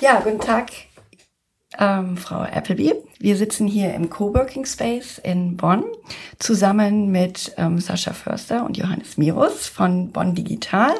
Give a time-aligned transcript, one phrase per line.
[0.00, 0.70] Ja, guten Tag,
[1.78, 2.94] ähm, Frau Appleby.
[3.18, 5.84] Wir sitzen hier im Coworking Space in Bonn
[6.38, 10.92] zusammen mit ähm, Sascha Förster und Johannes Mirus von Bonn Digital.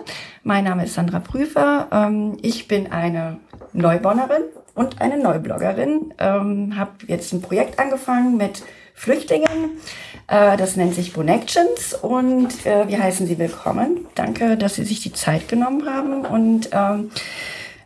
[0.42, 1.88] Mein Name ist Sandra Prüfer.
[1.90, 3.38] Ähm, ich bin eine
[3.72, 4.42] Neubonnerin
[4.74, 6.12] und eine Neubloggerin.
[6.18, 8.62] Ähm, habe jetzt ein Projekt angefangen mit
[8.92, 9.78] Flüchtlingen.
[10.26, 14.06] Äh, das nennt sich Bonections und äh, wir heißen Sie willkommen.
[14.14, 17.10] Danke, dass Sie sich die Zeit genommen haben und ähm,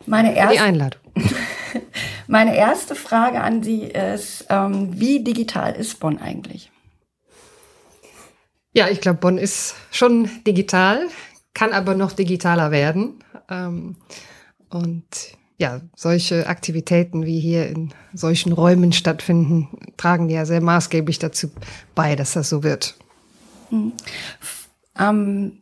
[0.05, 1.04] meine erste die Einladung.
[2.27, 6.71] Meine erste Frage an Sie ist, ähm, wie digital ist Bonn eigentlich?
[8.73, 11.07] Ja, ich glaube, Bonn ist schon digital,
[11.53, 13.23] kann aber noch digitaler werden.
[13.49, 13.95] Ähm,
[14.69, 15.05] und
[15.57, 21.49] ja, solche Aktivitäten wie hier in solchen Räumen stattfinden, tragen ja sehr maßgeblich dazu
[21.93, 22.97] bei, dass das so wird.
[23.71, 23.93] Mhm.
[24.99, 25.61] Ähm,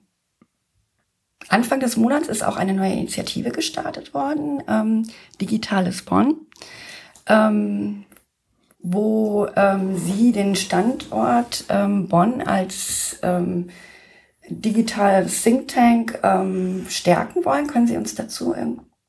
[1.54, 5.08] Anfang des Monats ist auch eine neue Initiative gestartet worden, ähm,
[5.40, 6.36] Digitales Bonn,
[7.28, 8.06] ähm,
[8.80, 13.70] wo ähm, Sie den Standort ähm, Bonn als ähm,
[14.50, 17.68] digitales Think Tank ähm, stärken wollen.
[17.68, 18.56] Können Sie uns dazu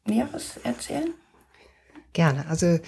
[0.06, 1.14] Näheres erzählen?
[2.12, 2.44] Gerne.
[2.50, 2.78] Also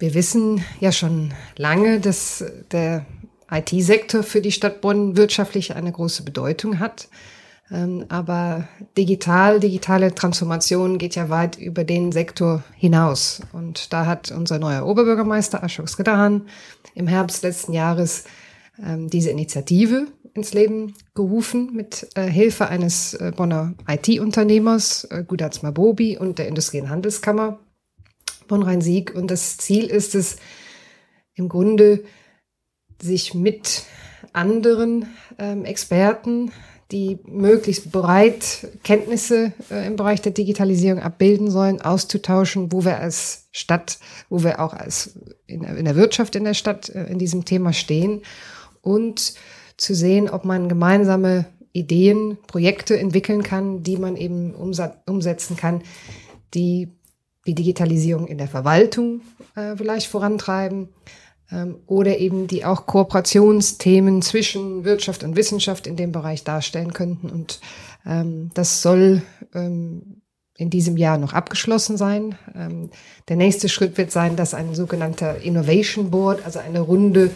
[0.00, 3.06] wir wissen ja schon lange, dass der
[3.50, 7.08] IT-Sektor für die Stadt Bonn wirtschaftlich eine große Bedeutung hat.
[7.70, 8.66] Ähm, aber
[8.96, 13.42] digital, digitale Transformation geht ja weit über den Sektor hinaus.
[13.52, 16.42] Und da hat unser neuer Oberbürgermeister Ashok Skridahan
[16.94, 18.24] im Herbst letzten Jahres
[18.82, 25.62] ähm, diese Initiative ins Leben gerufen mit äh, Hilfe eines äh, Bonner IT-Unternehmers, äh, Gudats
[25.62, 27.58] Mabobi und der Industrie- und Handelskammer
[28.46, 29.14] Bonn-Rhein-Sieg.
[29.14, 30.36] Und das Ziel ist es
[31.34, 32.04] im Grunde,
[33.00, 33.84] sich mit
[34.32, 35.06] anderen
[35.38, 36.50] ähm, Experten
[36.90, 43.48] die möglichst breit Kenntnisse äh, im Bereich der Digitalisierung abbilden sollen, auszutauschen, wo wir als
[43.52, 43.98] Stadt,
[44.30, 47.72] wo wir auch als in, in der Wirtschaft in der Stadt äh, in diesem Thema
[47.72, 48.22] stehen
[48.80, 49.34] und
[49.76, 55.82] zu sehen, ob man gemeinsame Ideen, Projekte entwickeln kann, die man eben umsetzen kann,
[56.54, 56.88] die
[57.46, 59.20] die Digitalisierung in der Verwaltung
[59.54, 60.88] äh, vielleicht vorantreiben,
[61.86, 67.30] oder eben die auch Kooperationsthemen zwischen Wirtschaft und Wissenschaft in dem Bereich darstellen könnten.
[67.30, 67.60] Und
[68.04, 69.22] ähm, das soll
[69.54, 70.22] ähm,
[70.58, 72.36] in diesem Jahr noch abgeschlossen sein.
[72.54, 72.90] Ähm,
[73.28, 77.30] der nächste Schritt wird sein, dass ein sogenannter Innovation Board, also eine Runde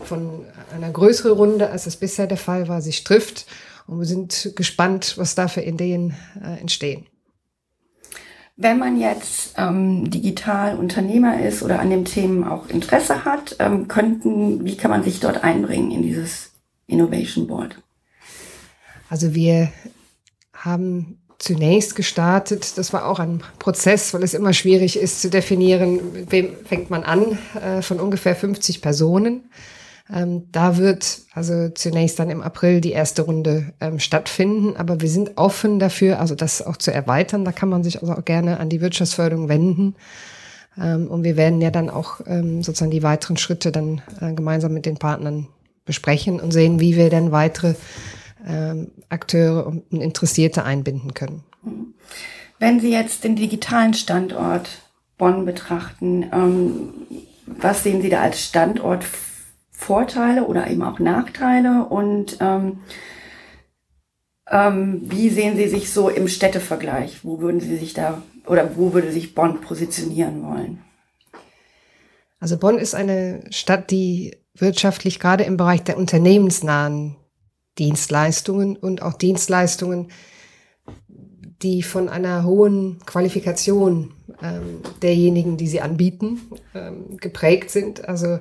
[0.00, 3.46] von einer größeren Runde, als es bisher der Fall war, sich trifft.
[3.86, 7.06] Und wir sind gespannt, was da für Ideen äh, entstehen.
[8.56, 13.88] Wenn man jetzt ähm, digital Unternehmer ist oder an dem Themen auch Interesse hat, ähm,
[13.88, 16.52] könnten, wie kann man sich dort einbringen in dieses
[16.86, 17.76] Innovation Board?
[19.10, 19.72] Also wir
[20.52, 26.12] haben zunächst gestartet, das war auch ein Prozess, weil es immer schwierig ist zu definieren,
[26.12, 29.50] mit wem fängt man an, äh, von ungefähr 50 Personen.
[30.12, 35.08] Ähm, da wird also zunächst dann im April die erste Runde ähm, stattfinden, aber wir
[35.08, 37.44] sind offen dafür, also das auch zu erweitern.
[37.44, 39.94] Da kann man sich also auch gerne an die Wirtschaftsförderung wenden.
[40.78, 44.74] Ähm, und wir werden ja dann auch ähm, sozusagen die weiteren Schritte dann äh, gemeinsam
[44.74, 45.48] mit den Partnern
[45.86, 47.74] besprechen und sehen, wie wir dann weitere
[48.46, 51.44] ähm, Akteure und Interessierte einbinden können.
[52.58, 54.68] Wenn Sie jetzt den digitalen Standort
[55.16, 56.88] Bonn betrachten, ähm,
[57.46, 59.04] was sehen Sie da als Standort
[59.84, 62.80] Vorteile oder eben auch Nachteile und ähm,
[64.50, 67.24] ähm, wie sehen Sie sich so im Städtevergleich?
[67.24, 70.82] Wo würden Sie sich da oder wo würde sich Bonn positionieren wollen?
[72.40, 77.16] Also Bonn ist eine Stadt, die wirtschaftlich gerade im Bereich der unternehmensnahen
[77.78, 80.08] Dienstleistungen und auch Dienstleistungen,
[81.62, 84.12] die von einer hohen Qualifikation
[84.42, 86.40] ähm, derjenigen, die sie anbieten,
[86.74, 88.06] ähm, geprägt sind.
[88.08, 88.40] Also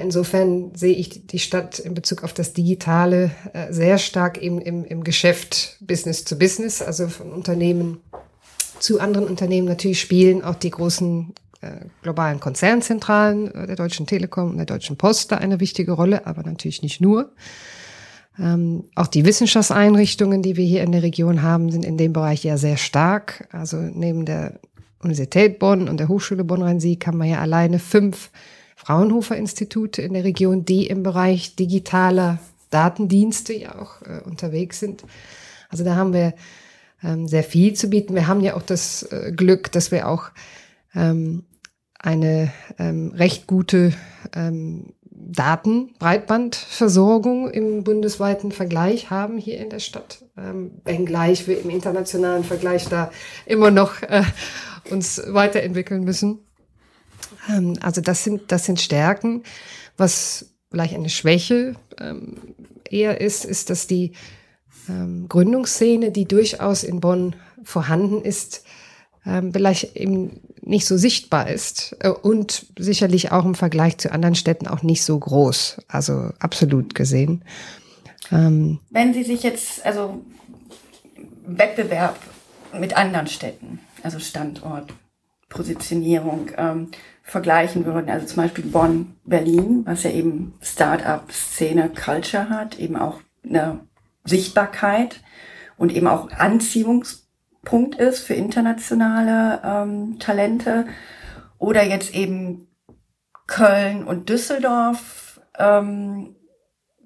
[0.00, 4.82] Insofern sehe ich die Stadt in Bezug auf das Digitale äh, sehr stark im, im,
[4.82, 8.00] im Geschäft Business to Business, also von Unternehmen
[8.78, 9.68] zu anderen Unternehmen.
[9.68, 14.96] Natürlich spielen auch die großen äh, globalen Konzernzentralen äh, der Deutschen Telekom und der Deutschen
[14.96, 17.32] Post da eine wichtige Rolle, aber natürlich nicht nur.
[18.38, 22.42] Ähm, auch die Wissenschaftseinrichtungen, die wir hier in der Region haben, sind in dem Bereich
[22.42, 23.48] ja sehr stark.
[23.52, 24.60] Also neben der
[25.00, 28.30] Universität Bonn und der Hochschule Bonn-Rhein-Sieg haben wir ja alleine fünf
[28.84, 32.38] Fraunhofer-Institute in der Region, die im Bereich digitaler
[32.70, 35.04] Datendienste ja auch äh, unterwegs sind.
[35.68, 36.34] Also da haben wir
[37.02, 38.14] ähm, sehr viel zu bieten.
[38.14, 40.30] Wir haben ja auch das äh, Glück, dass wir auch
[40.94, 41.44] ähm,
[41.98, 43.92] eine ähm, recht gute
[44.34, 52.44] ähm, Datenbreitbandversorgung im bundesweiten Vergleich haben hier in der Stadt, ähm, wenngleich wir im internationalen
[52.44, 53.10] Vergleich da
[53.46, 54.24] immer noch äh,
[54.90, 56.40] uns weiterentwickeln müssen.
[57.48, 59.42] Ähm, also das sind, das sind Stärken.
[59.96, 62.54] Was vielleicht eine Schwäche ähm,
[62.88, 64.12] eher ist, ist, dass die
[64.88, 68.64] ähm, Gründungsszene, die durchaus in Bonn vorhanden ist,
[69.54, 74.66] vielleicht eben nicht so sichtbar ist äh, und sicherlich auch im Vergleich zu anderen Städten
[74.66, 77.42] auch nicht so groß, also absolut gesehen.
[78.28, 80.22] Wenn Sie sich jetzt, also
[81.46, 82.18] Wettbewerb
[82.78, 84.92] mit anderen Städten, also Standort,
[85.48, 86.50] Positionierung,
[87.24, 93.20] vergleichen würden, also zum Beispiel Bonn, Berlin, was ja eben Start-up-Szene, Culture hat, eben auch
[93.42, 93.80] eine
[94.24, 95.20] Sichtbarkeit
[95.78, 100.86] und eben auch Anziehungspunkt ist für internationale ähm, Talente.
[101.58, 102.68] Oder jetzt eben
[103.46, 106.36] Köln und Düsseldorf ähm,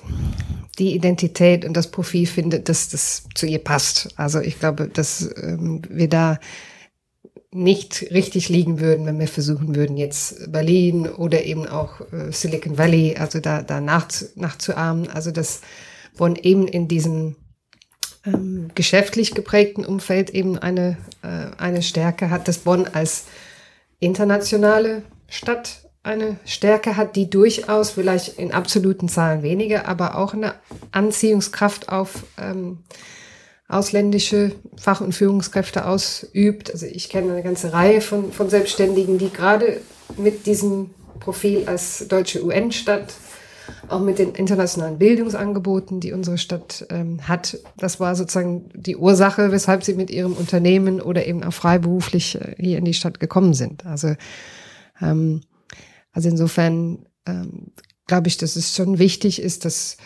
[0.79, 4.09] die Identität und das Profil findet, dass das zu ihr passt.
[4.17, 6.39] Also ich glaube, dass ähm, wir da
[7.53, 12.77] nicht richtig liegen würden, wenn wir versuchen würden, jetzt Berlin oder eben auch äh, Silicon
[12.77, 15.09] Valley, also da, da nach, nachzuahmen.
[15.09, 15.61] Also dass
[16.17, 17.35] Bonn eben in diesem
[18.25, 23.25] ähm, geschäftlich geprägten Umfeld eben eine, äh, eine Stärke hat, dass Bonn als
[23.99, 30.55] internationale Stadt eine Stärke hat, die durchaus vielleicht in absoluten Zahlen weniger, aber auch eine
[30.91, 32.79] Anziehungskraft auf ähm,
[33.73, 36.71] ausländische Fach- und Führungskräfte ausübt.
[36.71, 39.81] Also ich kenne eine ganze Reihe von, von Selbstständigen, die gerade
[40.17, 43.13] mit diesem Profil als deutsche UN-Stadt,
[43.87, 49.51] auch mit den internationalen Bildungsangeboten, die unsere Stadt ähm, hat, das war sozusagen die Ursache,
[49.51, 53.53] weshalb sie mit ihrem Unternehmen oder eben auch freiberuflich äh, hier in die Stadt gekommen
[53.53, 53.85] sind.
[53.85, 54.15] Also,
[55.01, 55.41] ähm,
[56.11, 57.71] also insofern ähm,
[58.05, 59.97] glaube ich, dass es schon wichtig ist, dass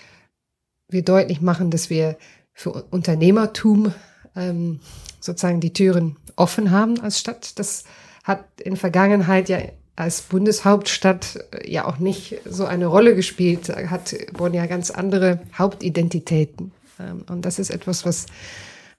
[0.89, 2.17] wir deutlich machen, dass wir
[2.57, 3.93] für Unternehmertum
[4.35, 4.79] ähm,
[5.19, 7.59] sozusagen die Türen offen haben als Stadt.
[7.59, 7.83] Das
[8.23, 9.59] hat in Vergangenheit ja
[9.95, 15.39] als Bundeshauptstadt äh, ja auch nicht so eine Rolle gespielt, hat Bonn ja ganz andere
[15.55, 16.71] Hauptidentitäten.
[16.99, 18.25] Ähm, und das ist etwas, was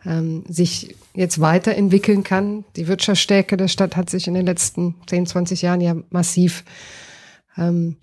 [0.07, 2.65] ähm, sich jetzt weiterentwickeln kann.
[2.77, 6.63] Die Wirtschaftsstärke der Stadt hat sich in den letzten 10, 20 Jahren ja massiv
[7.57, 7.97] ähm,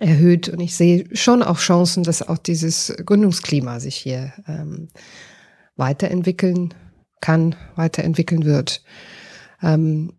[0.00, 0.48] erhöht.
[0.48, 4.88] Und ich sehe schon auch Chancen, dass auch dieses Gründungsklima sich hier ähm,
[5.76, 6.74] weiterentwickeln
[7.20, 8.82] kann, weiterentwickeln wird.
[9.62, 10.12] Ähm,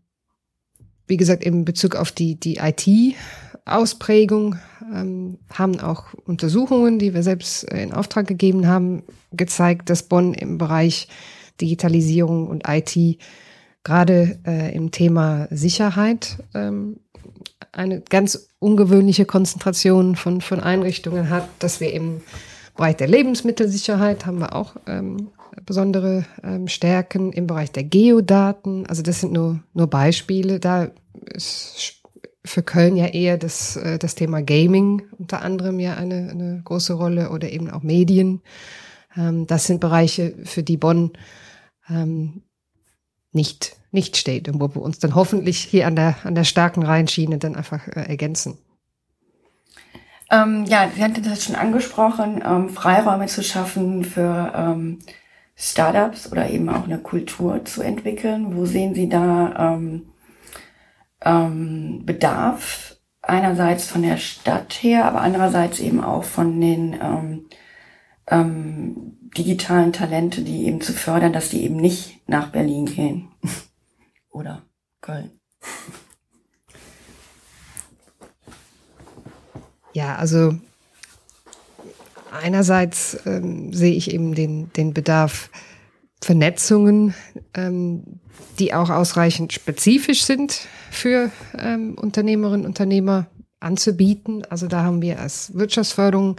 [1.08, 4.56] wie gesagt, in Bezug auf die, die IT-Ausprägung
[4.94, 10.58] ähm, haben auch Untersuchungen, die wir selbst in Auftrag gegeben haben, gezeigt, dass Bonn im
[10.58, 11.08] Bereich
[11.60, 12.98] Digitalisierung und IT
[13.84, 17.00] gerade äh, im Thema Sicherheit ähm,
[17.72, 22.22] eine ganz ungewöhnliche Konzentration von, von Einrichtungen hat, dass wir im
[22.76, 25.30] Bereich der Lebensmittelsicherheit haben wir auch ähm,
[25.66, 28.86] besondere ähm, Stärken im Bereich der Geodaten.
[28.88, 30.60] Also das sind nur, nur Beispiele.
[30.60, 30.90] Da
[31.26, 32.02] ist
[32.46, 36.94] für Köln ja eher das, äh, das Thema Gaming unter anderem ja eine, eine große
[36.94, 38.42] Rolle oder eben auch Medien.
[39.16, 41.12] Ähm, das sind Bereiche, für die Bonn
[41.90, 42.44] ähm,
[43.32, 46.84] nicht nicht steht und wo wir uns dann hoffentlich hier an der, an der starken
[46.84, 48.58] Rheinschiene dann einfach äh, ergänzen.
[50.32, 55.00] Ähm, ja, Sie hatten das schon angesprochen, ähm, Freiräume zu schaffen für ähm,
[55.56, 58.56] Startups oder eben auch eine Kultur zu entwickeln.
[58.58, 60.08] Wo sehen Sie da ähm,
[61.22, 62.90] ähm, Bedarf?
[63.26, 67.00] Einerseits von der Stadt her, aber andererseits eben auch von den
[68.28, 73.30] ähm, digitalen Talente, die eben zu fördern, dass die eben nicht nach Berlin gehen
[74.34, 74.64] oder
[75.02, 75.32] Köln.
[79.94, 80.56] Ja, also
[82.32, 85.50] einerseits ähm, sehe ich eben den, den Bedarf
[86.22, 87.14] Vernetzungen,
[87.54, 88.20] ähm,
[88.60, 93.28] die auch ausreichend spezifisch sind für ähm, Unternehmerinnen und Unternehmer
[93.60, 94.44] anzubieten.
[94.50, 96.38] Also da haben wir als Wirtschaftsförderung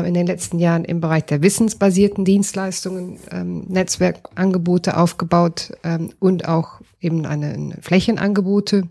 [0.00, 6.80] in den letzten Jahren im Bereich der wissensbasierten Dienstleistungen ähm, Netzwerkangebote aufgebaut ähm, und auch
[7.00, 8.88] eben eine, eine Flächenangebote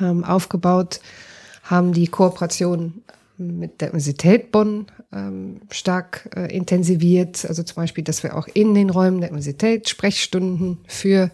[0.00, 1.00] ähm, aufgebaut,
[1.62, 3.02] haben die Kooperation
[3.36, 7.44] mit der Universität Bonn ähm, stark äh, intensiviert.
[7.46, 11.30] Also zum Beispiel, dass wir auch in den Räumen der Universität Sprechstunden für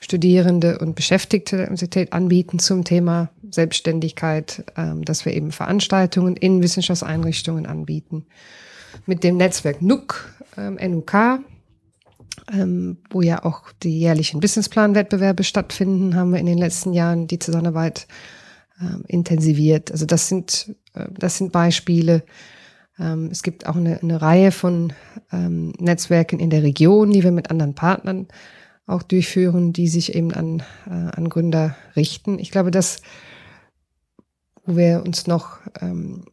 [0.00, 6.62] Studierende und Beschäftigte der Universität anbieten zum Thema Selbstständigkeit, ähm, dass wir eben Veranstaltungen in
[6.62, 8.26] Wissenschaftseinrichtungen anbieten.
[9.06, 11.40] Mit dem Netzwerk NUK, ähm, NUK,
[12.52, 17.38] ähm, wo ja auch die jährlichen Businessplan-Wettbewerbe stattfinden, haben wir in den letzten Jahren die
[17.38, 18.06] Zusammenarbeit
[18.80, 19.90] ähm, intensiviert.
[19.90, 22.22] Also das sind, äh, das sind Beispiele.
[22.98, 24.92] Ähm, es gibt auch eine, eine Reihe von
[25.32, 28.28] ähm, Netzwerken in der Region, die wir mit anderen Partnern
[28.86, 32.38] auch durchführen, die sich eben an, äh, an Gründer richten.
[32.38, 33.02] Ich glaube, dass
[34.66, 36.24] wo wir uns noch ähm,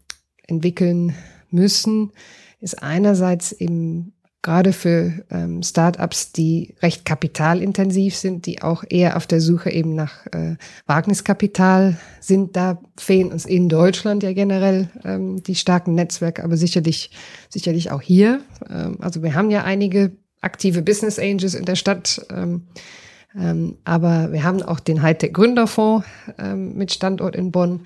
[0.48, 1.16] entwickeln
[1.50, 2.12] müssen,
[2.60, 4.14] ist einerseits eben
[4.44, 9.96] gerade für ähm, Startups, die recht kapitalintensiv sind, die auch eher auf der Suche eben
[9.96, 12.56] nach äh, Wagniskapital sind.
[12.58, 17.12] Da fehlen uns in Deutschland ja generell ähm, die starken Netzwerke, aber sicherlich,
[17.50, 18.42] sicherlich auch hier.
[18.70, 20.12] Ähm, also wir haben ja einige
[20.42, 22.26] aktive Business Angels in der Stadt.
[22.30, 22.64] Ähm,
[23.40, 26.06] ähm, aber wir haben auch den Hightech Gründerfonds
[26.38, 27.86] ähm, mit Standort in Bonn.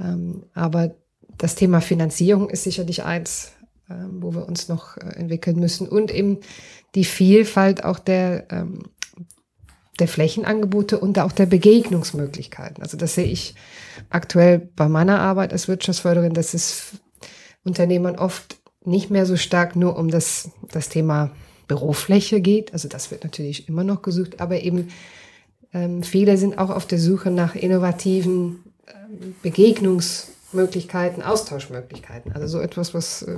[0.00, 0.94] Ähm, aber
[1.38, 3.52] das Thema Finanzierung ist sicherlich eins,
[3.90, 6.38] ähm, wo wir uns noch äh, entwickeln müssen und eben
[6.94, 8.84] die Vielfalt auch der, ähm,
[9.98, 12.82] der Flächenangebote und auch der Begegnungsmöglichkeiten.
[12.82, 13.54] Also das sehe ich
[14.10, 16.92] aktuell bei meiner Arbeit als Wirtschaftsförderin, dass es
[17.64, 21.30] Unternehmern oft nicht mehr so stark nur um das, das Thema
[21.66, 22.72] Bürofläche geht.
[22.72, 24.88] Also das wird natürlich immer noch gesucht, aber eben
[25.72, 32.32] ähm, viele sind auch auf der Suche nach innovativen ähm, Begegnungs- Möglichkeiten, Austauschmöglichkeiten.
[32.32, 33.36] Also so etwas, was äh,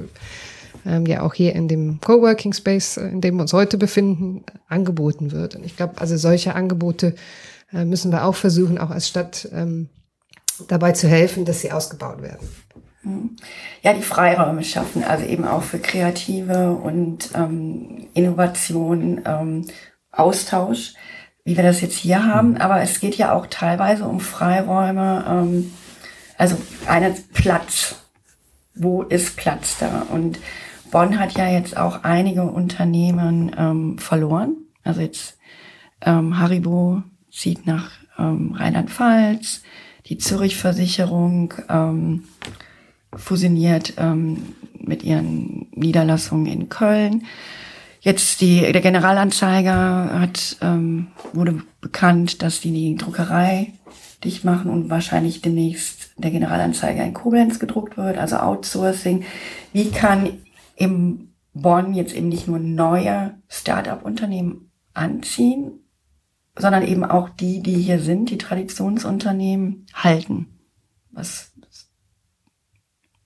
[0.87, 4.45] ähm, ja auch hier in dem Coworking Space, äh, in dem wir uns heute befinden,
[4.69, 5.57] angeboten wird.
[5.57, 7.15] Und ich glaube, also solche Angebote
[7.73, 9.89] äh, müssen wir auch versuchen, auch als Stadt ähm,
[10.69, 12.49] dabei zu helfen, dass sie ausgebaut werden.
[13.03, 13.37] Mhm.
[13.83, 19.67] Ja, die Freiräume schaffen, also eben auch für Kreative und ähm, Innovation, ähm,
[20.11, 20.95] Austausch,
[21.49, 22.51] wie wir das jetzt hier haben.
[22.51, 22.57] Mhm.
[22.59, 25.73] Aber es geht ja auch teilweise um Freiräume, ähm,
[26.37, 27.97] also einen Platz.
[28.75, 30.07] Wo ist Platz da?
[30.13, 30.39] Und
[30.91, 34.57] Bonn hat ja jetzt auch einige Unternehmen ähm, verloren.
[34.85, 35.39] Also jetzt
[36.03, 37.03] ähm, Haribo
[37.33, 39.63] zieht nach ähm, Rheinland-Pfalz,
[40.05, 42.25] die Zürich-Versicherung ähm,
[43.17, 47.25] fusioniert ähm, mit ihren Niederlassungen in Köln.
[48.01, 53.73] Jetzt die, der Generalanzeiger hat, ähm, wurde bekannt, dass die die Druckerei
[54.25, 59.25] dicht machen und wahrscheinlich demnächst der Generalanzeiger in Koblenz gedruckt wird, also Outsourcing.
[59.73, 60.39] Wie kann
[60.77, 65.81] im Bonn jetzt eben nicht nur neue Start-up-Unternehmen anziehen,
[66.57, 70.59] sondern eben auch die, die hier sind, die Traditionsunternehmen halten?
[71.11, 71.53] Was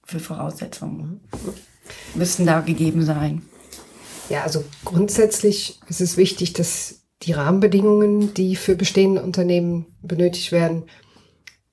[0.04, 1.20] für Voraussetzungen
[2.14, 3.42] müssten da gegeben sein?
[4.28, 10.84] Ja, also grundsätzlich ist es wichtig, dass die Rahmenbedingungen, die für bestehende Unternehmen benötigt werden,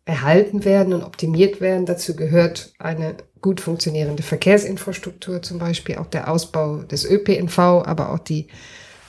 [0.06, 1.86] erhalten werden und optimiert werden.
[1.86, 8.20] Dazu gehört eine gut funktionierende Verkehrsinfrastruktur, zum Beispiel auch der Ausbau des ÖPNV, aber auch
[8.20, 8.48] die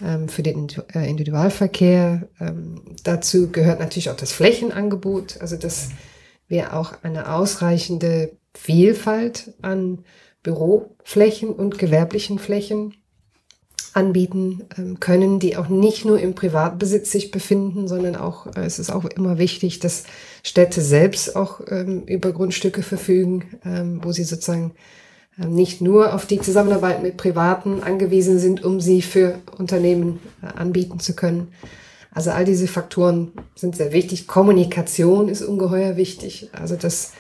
[0.03, 2.29] ähm, für den äh, Individualverkehr.
[2.39, 5.89] Ähm, dazu gehört natürlich auch das Flächenangebot, also dass
[6.49, 10.05] wir auch eine ausreichende Vielfalt an
[10.43, 12.95] Büroflächen und gewerblichen Flächen
[13.95, 18.79] anbieten ähm, können, die auch nicht nur im Privatbesitz sich befinden, sondern auch, äh, es
[18.79, 20.05] ist auch immer wichtig, dass
[20.43, 24.73] Städte selbst auch ähm, über Grundstücke verfügen, ähm, wo sie sozusagen
[25.37, 31.01] nicht nur auf die Zusammenarbeit mit Privaten angewiesen sind, um sie für Unternehmen äh, anbieten
[31.01, 31.49] zu können.
[32.13, 34.27] Also all diese Faktoren sind sehr wichtig.
[34.27, 36.51] Kommunikation ist ungeheuer wichtig.
[36.53, 37.13] Also ähm,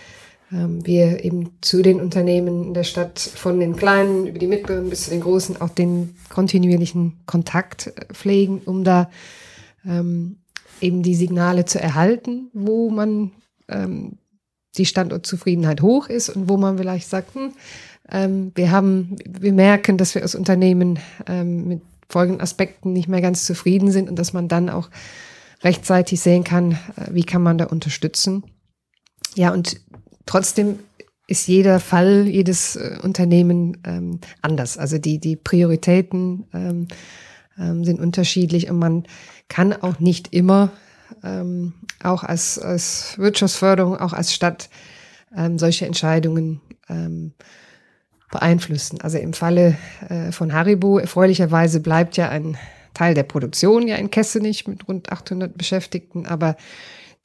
[0.50, 5.04] wir eben zu den Unternehmen in der Stadt von den kleinen über die mittleren bis
[5.04, 9.10] zu den großen auch den kontinuierlichen Kontakt äh, pflegen, um da
[9.86, 10.40] ähm,
[10.80, 13.30] eben die Signale zu erhalten, wo man
[13.68, 14.18] ähm,
[14.76, 17.52] die Standortzufriedenheit hoch ist und wo man vielleicht sagt, hm,
[18.10, 23.20] ähm, wir haben, wir merken, dass wir als Unternehmen ähm, mit folgenden Aspekten nicht mehr
[23.20, 24.90] ganz zufrieden sind und dass man dann auch
[25.62, 28.42] rechtzeitig sehen kann, äh, wie kann man da unterstützen.
[29.36, 29.80] Ja, und
[30.30, 30.78] Trotzdem
[31.26, 34.78] ist jeder Fall, jedes äh, Unternehmen ähm, anders.
[34.78, 36.86] Also die, die Prioritäten ähm,
[37.58, 39.06] ähm, sind unterschiedlich und man
[39.48, 40.70] kann auch nicht immer,
[41.24, 44.70] ähm, auch als, als Wirtschaftsförderung, auch als Stadt,
[45.36, 47.32] ähm, solche Entscheidungen ähm,
[48.30, 49.00] beeinflussen.
[49.00, 49.76] Also im Falle
[50.08, 52.56] äh, von Haribo, erfreulicherweise bleibt ja ein
[52.94, 56.54] Teil der Produktion ja in Kessenich mit rund 800 Beschäftigten, aber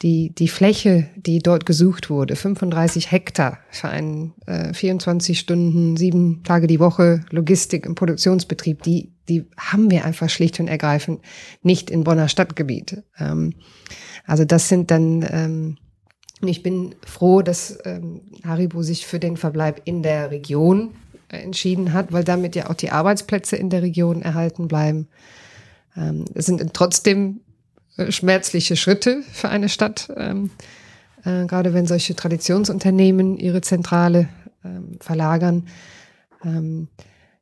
[0.01, 6.43] die, die Fläche, die dort gesucht wurde, 35 Hektar für einen äh, 24 Stunden, sieben
[6.43, 11.21] Tage die Woche Logistik im Produktionsbetrieb, die, die haben wir einfach schlicht und ergreifend
[11.63, 13.03] nicht in Bonner Stadtgebiet.
[13.17, 13.53] Ähm,
[14.25, 15.77] also das sind dann ähm,
[16.43, 20.91] ich bin froh, dass ähm, Haribo sich für den Verbleib in der Region
[21.29, 25.07] äh, entschieden hat, weil damit ja auch die Arbeitsplätze in der Region erhalten bleiben.
[25.95, 27.41] Ähm, es sind trotzdem
[28.09, 30.51] schmerzliche Schritte für eine Stadt, ähm,
[31.23, 34.29] äh, gerade wenn solche Traditionsunternehmen ihre Zentrale
[34.63, 35.67] ähm, verlagern.
[36.43, 36.89] Ähm,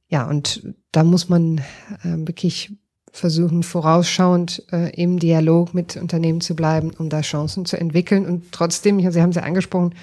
[0.07, 1.63] ja, und da muss man äh,
[2.03, 2.73] wirklich
[3.11, 8.25] versuchen, vorausschauend äh, im Dialog mit Unternehmen zu bleiben, um da Chancen zu entwickeln.
[8.25, 9.93] Und trotzdem, Sie haben es ja angesprochen,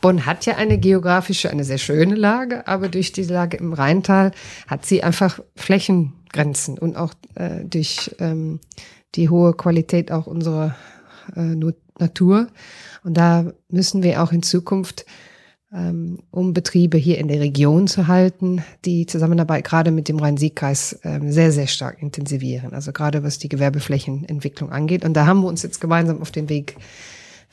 [0.00, 4.32] Bonn hat ja eine geografische, eine sehr schöne Lage, aber durch die Lage im Rheintal
[4.66, 8.58] hat sie einfach Flächengrenzen und auch äh, durch ähm,
[9.14, 10.74] die hohe Qualität auch unserer
[11.36, 11.54] äh,
[11.98, 12.48] Natur.
[13.04, 15.04] Und da müssen wir auch in Zukunft
[15.74, 21.00] ähm, um Betriebe hier in der Region zu halten, die Zusammenarbeit gerade mit dem Rhein-Sieg-Kreis
[21.02, 22.74] ähm, sehr, sehr stark intensivieren.
[22.74, 25.04] Also gerade was die Gewerbeflächenentwicklung angeht.
[25.04, 26.76] Und da haben wir uns jetzt gemeinsam auf den Weg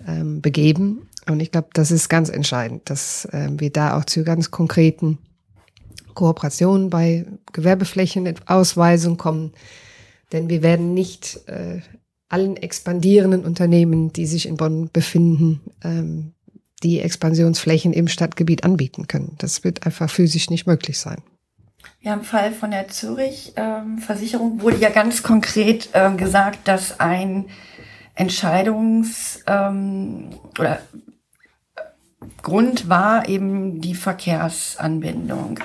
[0.05, 1.07] ähm, begeben.
[1.29, 5.19] Und ich glaube, das ist ganz entscheidend, dass wir da auch zu ganz konkreten
[6.15, 9.53] Kooperationen bei Gewerbeflächenausweisung kommen.
[10.31, 11.81] Denn wir werden nicht äh,
[12.29, 15.61] allen expandierenden Unternehmen, die sich in Bonn befinden,
[16.83, 19.35] die Expansionsflächen im Stadtgebiet anbieten können.
[19.39, 21.21] Das wird einfach physisch nicht möglich sein.
[22.01, 27.45] Ja, im Fall von der Zürich-Versicherung ähm, wurde ja ganz konkret ähm, gesagt, dass ein
[28.15, 30.79] Entscheidungs- ähm, oder
[31.75, 31.81] äh,
[32.41, 35.59] Grund war eben die Verkehrsanbindung.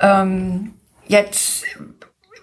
[0.00, 0.74] Ähm,
[1.08, 1.64] jetzt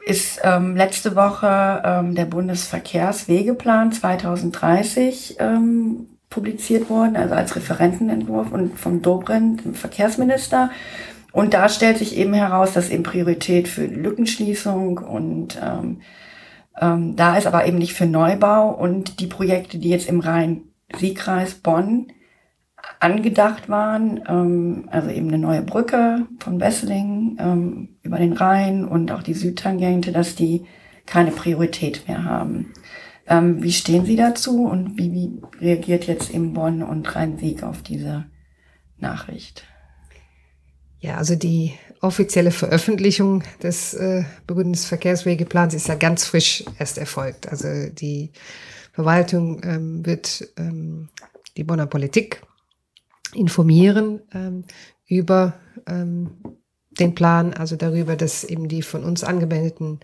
[0.05, 8.77] ist ähm, letzte Woche ähm, der Bundesverkehrswegeplan 2030 ähm, publiziert worden, also als Referentenentwurf und
[8.77, 10.71] vom Dobrindt, dem Verkehrsminister.
[11.31, 16.01] Und da stellt sich eben heraus, dass eben Priorität für Lückenschließung und ähm,
[16.79, 21.55] ähm, da ist aber eben nicht für Neubau und die Projekte, die jetzt im Rhein-Sieg-Kreis
[21.55, 22.07] Bonn
[22.99, 29.11] angedacht waren, ähm, also eben eine neue Brücke von Wesseling ähm, über den Rhein und
[29.11, 30.65] auch die Südtangente, dass die
[31.05, 32.73] keine Priorität mehr haben.
[33.27, 37.81] Ähm, wie stehen Sie dazu und wie, wie reagiert jetzt eben Bonn und Rhein-Sieg auf
[37.81, 38.25] diese
[38.97, 39.63] Nachricht?
[40.99, 47.49] Ja, also die offizielle Veröffentlichung des äh, Bundesverkehrswegeplans ist ja ganz frisch erst erfolgt.
[47.49, 48.31] Also die
[48.93, 51.09] Verwaltung ähm, wird ähm,
[51.57, 52.41] die Bonner Politik
[53.33, 54.63] informieren ähm,
[55.07, 55.53] über
[55.87, 56.31] ähm,
[56.99, 59.99] den Plan, also darüber, dass eben die von uns angemeldeten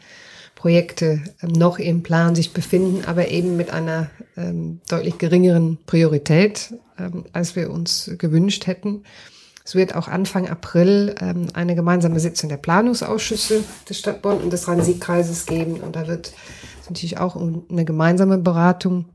[0.55, 6.73] Projekte ähm, noch im Plan sich befinden, aber eben mit einer ähm, deutlich geringeren Priorität,
[6.97, 9.03] ähm, als wir uns gewünscht hätten.
[9.63, 14.51] Es wird auch Anfang April ähm, eine gemeinsame Sitzung der Planungsausschüsse des Stadt Bonn und
[14.51, 15.75] des Rhein-Sieg-Kreises geben.
[15.75, 16.33] Und da wird
[16.81, 19.05] es natürlich auch um eine gemeinsame Beratung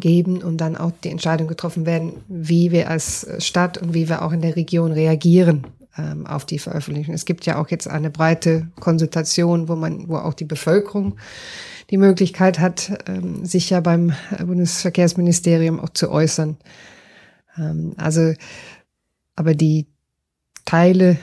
[0.00, 4.22] geben und dann auch die Entscheidung getroffen werden, wie wir als Stadt und wie wir
[4.22, 5.66] auch in der Region reagieren
[5.98, 7.14] ähm, auf die Veröffentlichung.
[7.14, 11.16] Es gibt ja auch jetzt eine breite Konsultation, wo man, wo auch die Bevölkerung
[11.90, 16.56] die Möglichkeit hat, ähm, sich ja beim Bundesverkehrsministerium auch zu äußern.
[17.58, 18.32] Ähm, also,
[19.36, 19.86] aber die
[20.64, 21.16] Teile,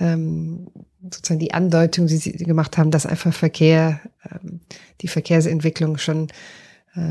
[0.00, 0.68] ähm,
[1.02, 4.60] sozusagen die Andeutung, die Sie gemacht haben, dass einfach Verkehr, ähm,
[5.02, 6.32] die Verkehrsentwicklung schon äh,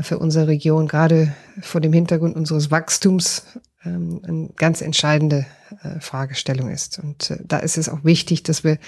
[0.02, 3.44] für unsere Region, gerade vor dem Hintergrund unseres Wachstums,
[3.86, 5.46] ähm, eine ganz entscheidende
[5.82, 6.98] äh, Fragestellung ist.
[6.98, 8.78] Und äh, da ist es auch wichtig, dass wir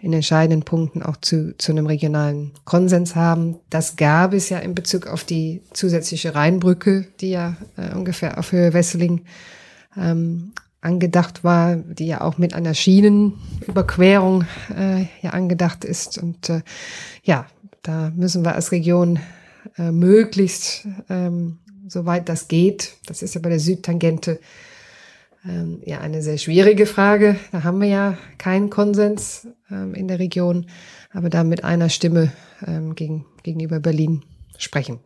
[0.00, 3.56] in entscheidenden Punkten auch zu, zu einem regionalen Konsens haben.
[3.70, 8.52] Das gab es ja in Bezug auf die zusätzliche Rheinbrücke, die ja äh, ungefähr auf
[8.52, 9.22] Höhe Wesseling
[9.96, 14.44] ähm, angedacht war, die ja auch mit einer Schienenüberquerung
[14.76, 16.18] äh, ja angedacht ist.
[16.18, 16.62] Und äh,
[17.22, 17.46] ja,
[17.82, 19.18] da müssen wir als Region
[19.76, 22.94] äh, möglichst ähm, soweit das geht.
[23.06, 24.40] Das ist ja bei der Südtangente
[25.46, 27.36] ähm, ja eine sehr schwierige Frage.
[27.52, 30.66] Da haben wir ja keinen Konsens ähm, in der Region,
[31.10, 32.32] aber da mit einer Stimme
[32.66, 34.22] ähm, gegen, gegenüber Berlin
[34.58, 35.00] sprechen.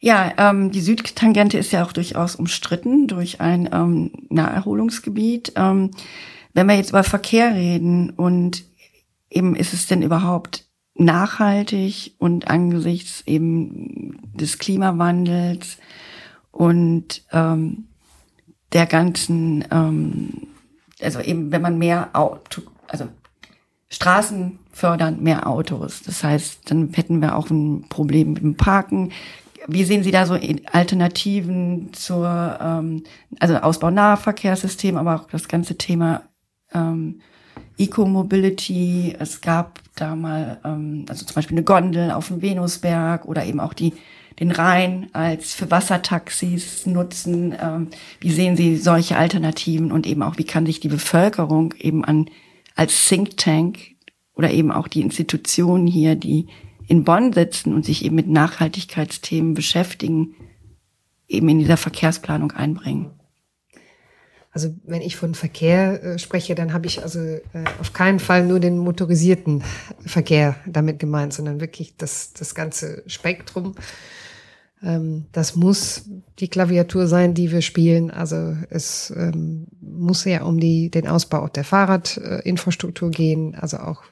[0.00, 5.52] Ja, ähm, die Südtangente ist ja auch durchaus umstritten durch ein ähm, Naherholungsgebiet.
[5.54, 5.92] Ähm,
[6.54, 8.64] wenn wir jetzt über Verkehr reden und
[9.30, 15.78] eben ist es denn überhaupt nachhaltig und angesichts eben des Klimawandels
[16.50, 17.84] und ähm,
[18.72, 20.48] der ganzen, ähm,
[21.00, 23.08] also eben wenn man mehr Auto, also
[23.88, 26.02] Straßen fördern mehr Autos.
[26.02, 29.12] Das heißt, dann hätten wir auch ein Problem mit dem Parken.
[29.68, 30.38] Wie sehen Sie da so
[30.72, 33.04] Alternativen zur, ähm,
[33.38, 36.22] also Ausbau Nahverkehrssystem, aber auch das ganze Thema
[36.72, 37.20] ähm,
[37.78, 39.16] Eco-Mobility.
[39.18, 43.60] Es gab da mal, ähm, also zum Beispiel eine Gondel auf dem Venusberg oder eben
[43.60, 43.92] auch die
[44.38, 47.54] den Rhein als für Wassertaxis nutzen?
[47.60, 47.88] Ähm,
[48.20, 52.28] wie sehen Sie solche Alternativen und eben auch, wie kann sich die Bevölkerung eben an
[52.74, 53.78] als Think Tank
[54.34, 56.46] oder eben auch die Institutionen hier, die
[56.88, 60.34] in Bonn sitzen und sich eben mit Nachhaltigkeitsthemen beschäftigen,
[61.28, 63.10] eben in dieser Verkehrsplanung einbringen?
[64.52, 67.40] Also wenn ich von Verkehr äh, spreche, dann habe ich also äh,
[67.80, 69.64] auf keinen Fall nur den motorisierten
[70.04, 73.74] Verkehr damit gemeint, sondern wirklich das, das ganze Spektrum.
[74.82, 76.04] Ähm, das muss
[76.38, 78.10] die Klaviatur sein, die wir spielen.
[78.10, 84.02] Also es ähm, muss ja um die, den Ausbau der Fahrradinfrastruktur gehen, also auch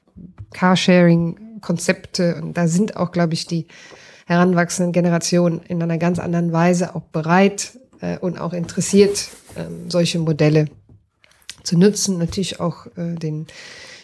[0.54, 2.40] Carsharing-Konzepte.
[2.40, 3.66] Und da sind auch, glaube ich, die
[4.26, 10.18] heranwachsenden Generationen in einer ganz anderen Weise auch bereit äh, und auch interessiert, ähm, solche
[10.18, 10.66] Modelle
[11.62, 12.18] zu nutzen.
[12.18, 13.46] Natürlich auch äh, den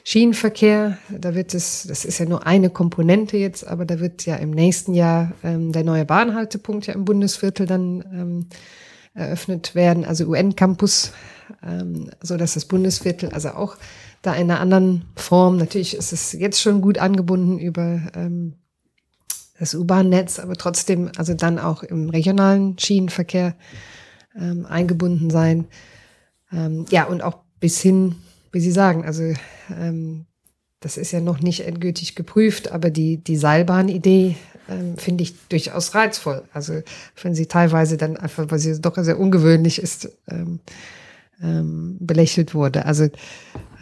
[0.05, 0.99] Schienenverkehr.
[1.11, 4.53] Da wird es, das ist ja nur eine Komponente jetzt, aber da wird ja im
[4.53, 8.47] nächsten Jahr ähm, der neue Bahnhaltepunkt ja im Bundesviertel dann ähm,
[9.15, 11.13] eröffnet werden, also UN-Campus,
[11.67, 13.77] ähm, so dass das Bundesviertel also auch
[14.23, 18.55] da in einer anderen Form, natürlich ist es jetzt schon gut angebunden über ähm,
[19.59, 23.55] das U-Bahn-Netz, aber trotzdem also dann auch im regionalen Schienenverkehr
[24.39, 25.67] ähm, eingebunden sein.
[26.53, 28.17] Ähm, ja, und auch bis hin,
[28.53, 29.23] wie Sie sagen, also
[29.71, 30.27] ähm,
[30.81, 34.37] das ist ja noch nicht endgültig geprüft, aber die, die Seilbahn-Idee
[34.69, 36.43] ähm, finde ich durchaus reizvoll.
[36.53, 36.83] Also
[37.23, 40.61] wenn sie teilweise dann einfach, weil sie doch sehr ungewöhnlich ist, ähm,
[41.43, 42.87] ähm, belächelt wurde.
[42.87, 43.09] Also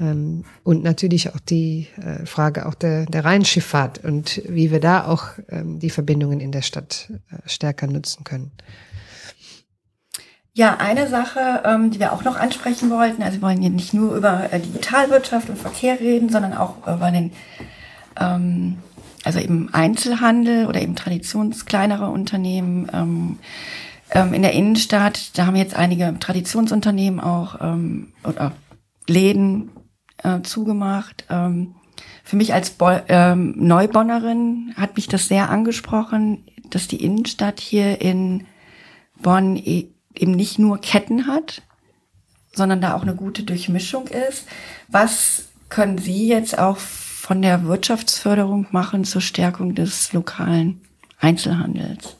[0.00, 5.06] ähm, und natürlich auch die äh, Frage auch der, der Rheinschifffahrt und wie wir da
[5.06, 8.52] auch ähm, die Verbindungen in der Stadt äh, stärker nutzen können.
[10.56, 13.92] Ja, eine Sache, ähm, die wir auch noch ansprechen wollten, also wir wollen hier nicht
[13.92, 17.32] nur über äh, Digitalwirtschaft und Verkehr reden, sondern auch über den,
[18.20, 18.78] ähm,
[19.24, 23.38] also eben Einzelhandel oder eben traditionskleinere Unternehmen ähm,
[24.14, 25.36] ähm, in der Innenstadt.
[25.36, 28.52] Da haben jetzt einige Traditionsunternehmen auch ähm, oder
[29.06, 29.70] Läden
[30.22, 31.26] äh, zugemacht.
[31.28, 31.74] Ähm,
[32.22, 38.00] für mich als Bo ähm, Neubonnerin hat mich das sehr angesprochen, dass die Innenstadt hier
[38.00, 38.46] in
[39.20, 41.62] Bonn e eben nicht nur Ketten hat,
[42.52, 44.46] sondern da auch eine gute Durchmischung ist.
[44.88, 50.82] Was können Sie jetzt auch von der Wirtschaftsförderung machen zur Stärkung des lokalen
[51.18, 52.16] Einzelhandels?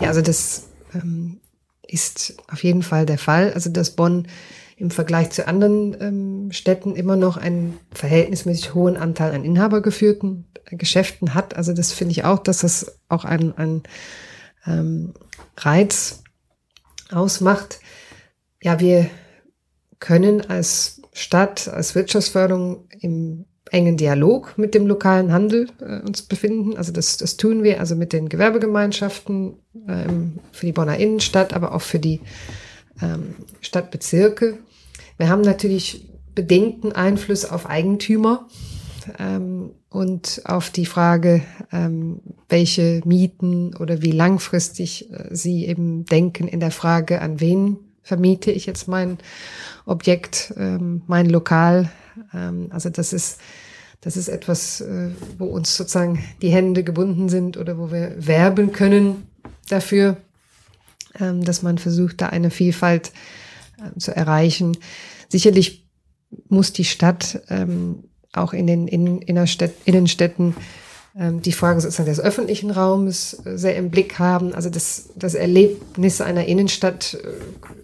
[0.00, 1.40] Ja, also das ähm,
[1.86, 3.52] ist auf jeden Fall der Fall.
[3.52, 4.26] Also dass Bonn
[4.76, 11.34] im Vergleich zu anderen ähm, Städten immer noch einen verhältnismäßig hohen Anteil an inhabergeführten Geschäften
[11.34, 11.54] hat.
[11.54, 13.82] Also das finde ich auch, dass das auch ein, ein
[14.66, 15.12] ähm,
[15.58, 16.22] Reiz
[17.10, 17.80] ausmacht.
[18.62, 19.10] Ja, wir
[19.98, 26.76] können als Stadt, als Wirtschaftsförderung im engen Dialog mit dem lokalen Handel äh, uns befinden.
[26.76, 29.54] Also das, das tun wir also mit den Gewerbegemeinschaften
[29.88, 32.20] ähm, für die Bonner Innenstadt, aber auch für die
[33.00, 34.58] ähm, Stadtbezirke.
[35.18, 38.48] Wir haben natürlich bedingten Einfluss auf Eigentümer
[39.18, 46.48] ähm, und auf die Frage, ähm, welche Mieten oder wie langfristig äh, sie eben denken
[46.48, 49.18] in der Frage, an wen vermiete ich jetzt mein
[49.86, 51.90] Objekt, ähm, mein Lokal.
[52.34, 53.38] Ähm, also das ist
[54.02, 58.72] das ist etwas, äh, wo uns sozusagen die Hände gebunden sind oder wo wir werben
[58.72, 59.26] können
[59.68, 60.16] dafür,
[61.18, 63.12] ähm, dass man versucht, da eine Vielfalt
[63.78, 64.76] äh, zu erreichen.
[65.28, 65.86] Sicherlich
[66.48, 70.54] muss die Stadt ähm, auch in den Innenstädten
[71.12, 74.54] die Frage sozusagen des öffentlichen Raumes äh, sehr im Blick haben.
[74.54, 77.18] Also das, das Erlebnis einer Innenstadt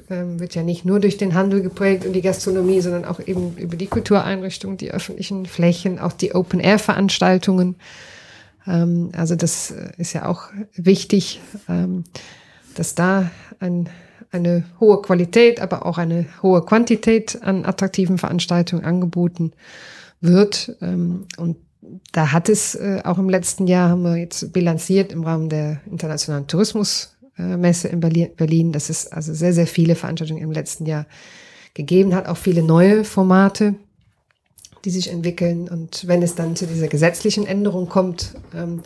[0.09, 3.19] äh, ähm, wird ja nicht nur durch den Handel geprägt und die Gastronomie, sondern auch
[3.19, 7.75] eben über die Kultureinrichtungen, die öffentlichen Flächen, auch die Open-Air-Veranstaltungen.
[8.65, 11.41] Ähm, also das äh, ist ja auch wichtig,
[12.77, 13.89] dass da ein,
[14.31, 19.53] eine hohe Qualität, aber auch eine hohe Quantität an attraktiven Veranstaltungen angeboten
[20.21, 20.77] wird.
[21.39, 21.57] Und
[22.12, 25.81] da hat es äh, auch im letzten Jahr, haben wir jetzt bilanziert im Rahmen der
[25.90, 31.07] internationalen Tourismusmesse in Berlin, dass es also sehr, sehr viele Veranstaltungen im letzten Jahr
[31.75, 33.75] gegeben hat, auch viele neue Formate,
[34.85, 35.68] die sich entwickeln.
[35.68, 38.83] Und wenn es dann zu dieser gesetzlichen Änderung kommt, ähm,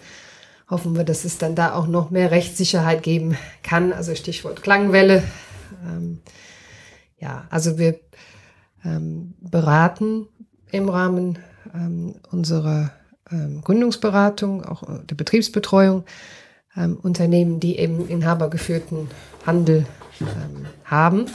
[0.69, 3.93] hoffen wir, dass es dann da auch noch mehr Rechtssicherheit geben kann.
[3.93, 5.23] Also Stichwort Klangwelle.
[5.85, 6.21] Ähm,
[7.19, 8.01] ja, also wir
[8.85, 10.27] ähm, beraten
[10.71, 11.39] im Rahmen
[11.75, 12.93] ähm, unserer
[13.31, 16.05] ähm, Gründungsberatung, auch äh, der Betriebsbetreuung,
[16.77, 19.09] ähm, Unternehmen, die eben inhabergeführten
[19.47, 19.87] Handel
[20.21, 21.27] ähm, haben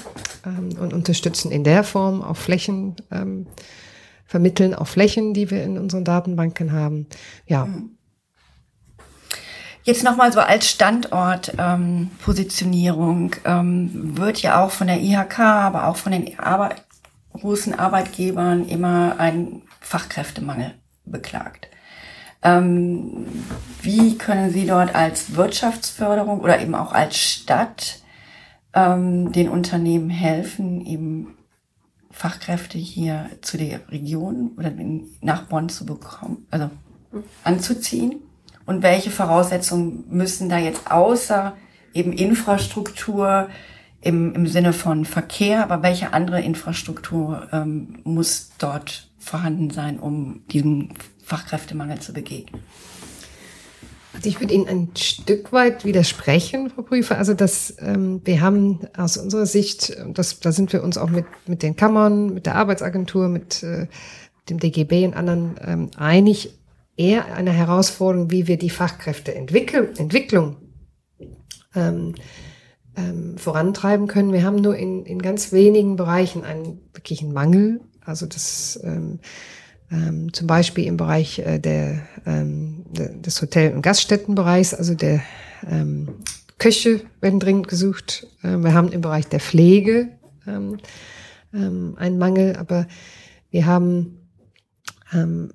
[0.45, 3.48] ähm, und unterstützen in der Form auf Flächen, ähm,
[4.26, 7.06] vermitteln auf Flächen, die wir in unseren Datenbanken haben.
[7.48, 7.67] Ja.
[9.84, 16.39] Jetzt nochmal so als Standortpositionierung wird ja auch von der IHK, aber auch von den
[16.39, 16.84] Arbeit
[17.34, 20.74] großen Arbeitgebern immer ein Fachkräftemangel
[21.06, 21.69] beklagt.
[22.41, 23.28] Ähm,
[23.82, 28.00] wie können Sie dort als Wirtschaftsförderung oder eben auch als Stadt
[28.74, 31.38] ähm, den Unternehmen helfen, eben
[32.10, 34.71] Fachkräfte hier zu der Region oder
[35.21, 36.71] nach Bonn zu bekommen, also
[37.43, 38.21] anzuziehen?
[38.65, 41.56] Und welche Voraussetzungen müssen da jetzt außer
[41.93, 43.50] eben Infrastruktur
[44.02, 50.46] im, im Sinne von Verkehr, aber welche andere Infrastruktur ähm, muss dort vorhanden sein, um
[50.48, 50.90] diesem
[51.24, 52.62] Fachkräftemangel zu begegnen?
[54.14, 57.18] Also ich würde Ihnen ein Stück weit widersprechen, Frau Prüfer.
[57.18, 61.26] Also das, ähm, wir haben aus unserer Sicht, das, da sind wir uns auch mit,
[61.48, 63.88] mit den Kammern, mit der Arbeitsagentur, mit äh,
[64.50, 66.58] dem DGB und anderen ähm, einig,
[66.96, 70.56] eher eine Herausforderung, wie wir die Fachkräfteentwicklung
[71.76, 72.16] ähm,
[72.96, 74.32] ähm, vorantreiben können.
[74.32, 77.82] Wir haben nur in, in ganz wenigen Bereichen einen wirklichen Mangel.
[78.06, 79.20] Also das ähm,
[79.91, 85.22] ähm, zum Beispiel im Bereich äh, der, ähm, des Hotel- und Gaststättenbereichs, also der
[85.70, 86.10] ähm,
[86.58, 88.28] Köche werden dringend gesucht.
[88.44, 90.10] Ähm, wir haben im Bereich der Pflege
[90.48, 90.78] ähm,
[91.54, 92.88] ähm, einen Mangel, aber
[93.52, 94.18] wir haben
[95.13, 95.52] ähm,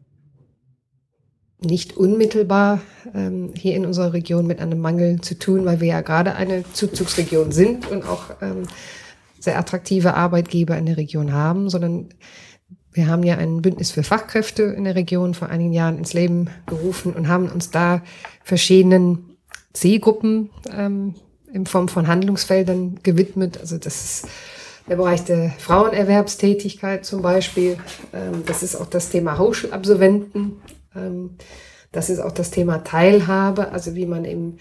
[1.60, 2.80] nicht unmittelbar
[3.14, 6.64] ähm, hier in unserer Region mit einem Mangel zu tun, weil wir ja gerade eine
[6.72, 8.62] Zuzugsregion sind und auch ähm,
[9.40, 12.10] sehr attraktive Arbeitgeber in der Region haben, sondern
[12.92, 16.50] wir haben ja ein Bündnis für Fachkräfte in der Region vor einigen Jahren ins Leben
[16.66, 18.02] gerufen und haben uns da
[18.44, 19.36] verschiedenen
[19.72, 21.14] Zielgruppen ähm,
[21.52, 23.58] in Form von Handlungsfeldern gewidmet.
[23.58, 24.28] Also das ist
[24.88, 27.78] der Bereich der Frauenerwerbstätigkeit zum Beispiel.
[28.12, 30.60] Ähm, das ist auch das Thema Hochschulabsolventen.
[30.96, 31.36] Ähm,
[31.92, 34.58] das ist auch das Thema Teilhabe, also wie man eben,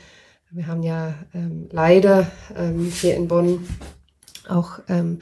[0.52, 3.68] wir haben ja ähm, leider ähm, hier in Bonn
[4.50, 5.20] auch ähm,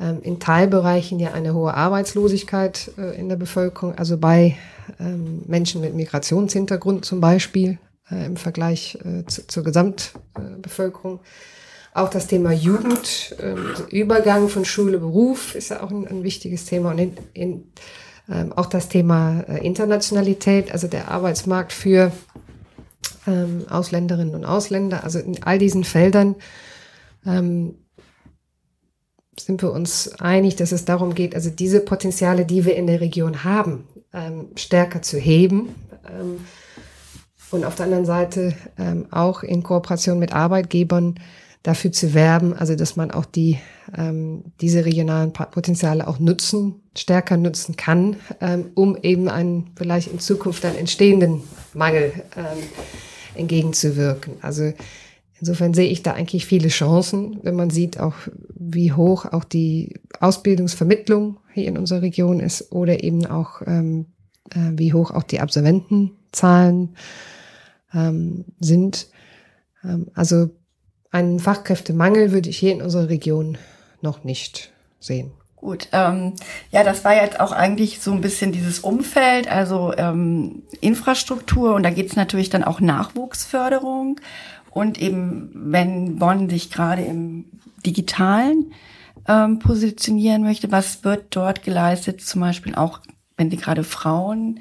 [0.00, 4.56] ähm, in Teilbereichen ja eine hohe Arbeitslosigkeit äh, in der Bevölkerung, also bei
[4.98, 7.78] ähm, Menschen mit Migrationshintergrund zum Beispiel
[8.10, 11.20] äh, im Vergleich äh, zu, zur Gesamtbevölkerung.
[11.94, 16.22] Auch das Thema Jugend, ähm, also Übergang von Schule, Beruf ist ja auch ein, ein
[16.22, 17.64] wichtiges Thema und in, in
[18.30, 22.12] ähm, auch das Thema äh, Internationalität, also der Arbeitsmarkt für
[23.26, 25.04] ähm, Ausländerinnen und Ausländer.
[25.04, 26.36] Also in all diesen Feldern
[27.26, 27.74] ähm,
[29.38, 33.00] sind wir uns einig, dass es darum geht, also diese Potenziale, die wir in der
[33.00, 35.74] Region haben, ähm, stärker zu heben.
[36.06, 36.44] Ähm,
[37.50, 41.16] und auf der anderen Seite ähm, auch in Kooperation mit Arbeitgebern
[41.62, 43.58] dafür zu werben, also dass man auch die
[43.96, 50.18] ähm, diese regionalen Potenziale auch nutzen, stärker nutzen kann, ähm, um eben einen vielleicht in
[50.18, 51.42] Zukunft dann entstehenden
[51.74, 52.62] Mangel ähm,
[53.34, 54.34] entgegenzuwirken.
[54.42, 54.72] Also
[55.42, 58.14] insofern sehe ich da eigentlich viele Chancen, wenn man sieht auch,
[58.54, 64.06] wie hoch auch die Ausbildungsvermittlung hier in unserer Region ist oder eben auch ähm,
[64.50, 66.94] äh, wie hoch auch die Absolventenzahlen
[67.92, 69.08] ähm, sind.
[69.82, 70.50] Ähm, also
[71.10, 73.58] einen Fachkräftemangel würde ich hier in unserer Region
[74.00, 75.32] noch nicht sehen.
[75.56, 76.34] Gut, ähm,
[76.70, 81.82] ja, das war jetzt auch eigentlich so ein bisschen dieses Umfeld, also ähm, Infrastruktur und
[81.82, 84.20] da geht es natürlich dann auch Nachwuchsförderung
[84.72, 87.44] und eben, wenn Bonn sich gerade im
[87.84, 88.72] digitalen
[89.28, 93.00] ähm, positionieren möchte, was wird dort geleistet, zum Beispiel auch,
[93.36, 94.60] wenn Sie gerade Frauen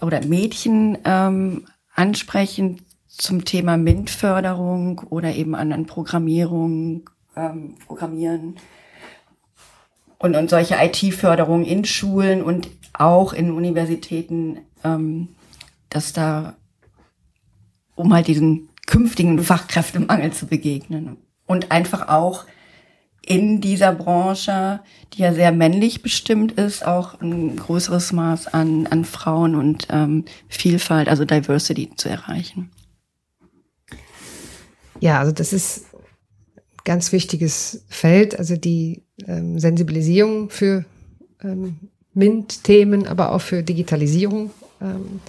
[0.00, 8.56] oder Mädchen ähm, ansprechen, zum Thema MINT-Förderung oder eben an, Programmierung, ähm, Programmieren
[10.18, 15.28] und, und solche IT-Förderung in Schulen und auch in Universitäten, ähm,
[15.90, 16.56] dass da,
[17.94, 21.16] um halt diesen künftigen Fachkräftemangel zu begegnen
[21.46, 22.44] und einfach auch
[23.26, 24.80] in dieser Branche,
[25.14, 30.24] die ja sehr männlich bestimmt ist, auch ein größeres Maß an, an Frauen und ähm,
[30.48, 32.70] Vielfalt, also Diversity zu erreichen.
[35.00, 35.86] Ja, also das ist
[36.84, 40.84] ganz wichtiges Feld, also die ähm, Sensibilisierung für
[41.42, 45.20] ähm, MINT-Themen, aber auch für Digitalisierung ähm,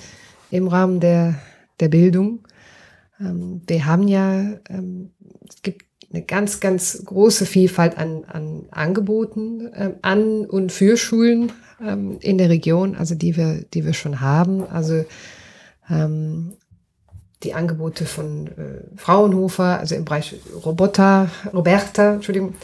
[0.52, 1.36] im Rahmen der,
[1.80, 2.45] der Bildung.
[3.20, 5.12] Ähm, wir haben ja, ähm,
[5.48, 11.52] es gibt eine ganz, ganz große Vielfalt an, an Angeboten ähm, an und für Schulen
[12.22, 14.66] in der Region, also die wir, die wir schon haben.
[14.66, 15.04] Also
[15.90, 22.56] die Angebote von äh, Fraunhofer, also im Bereich Roboter, Roberta, Entschuldigung,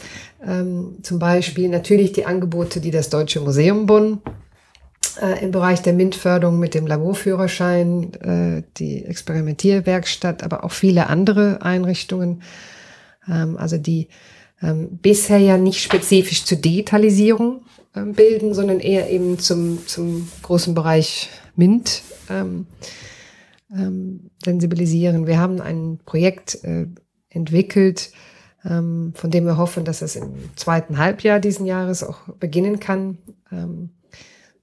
[1.02, 4.22] zum Beispiel natürlich die Angebote, die das Deutsche Museum Bonn
[5.20, 11.62] äh, im Bereich der MINT-Förderung mit dem Laborführerschein, äh, die Experimentierwerkstatt, aber auch viele andere
[11.62, 12.42] Einrichtungen,
[13.28, 14.08] ähm, also die
[14.62, 17.62] ähm, bisher ja nicht spezifisch zur Digitalisierung
[17.94, 22.66] ähm, bilden, sondern eher eben zum, zum großen Bereich MINT ähm,
[23.74, 25.26] ähm, sensibilisieren.
[25.26, 26.86] Wir haben ein Projekt äh,
[27.28, 28.12] entwickelt,
[28.64, 33.18] ähm, von dem wir hoffen, dass es im zweiten Halbjahr diesen Jahres auch beginnen kann.
[33.50, 33.90] Ähm,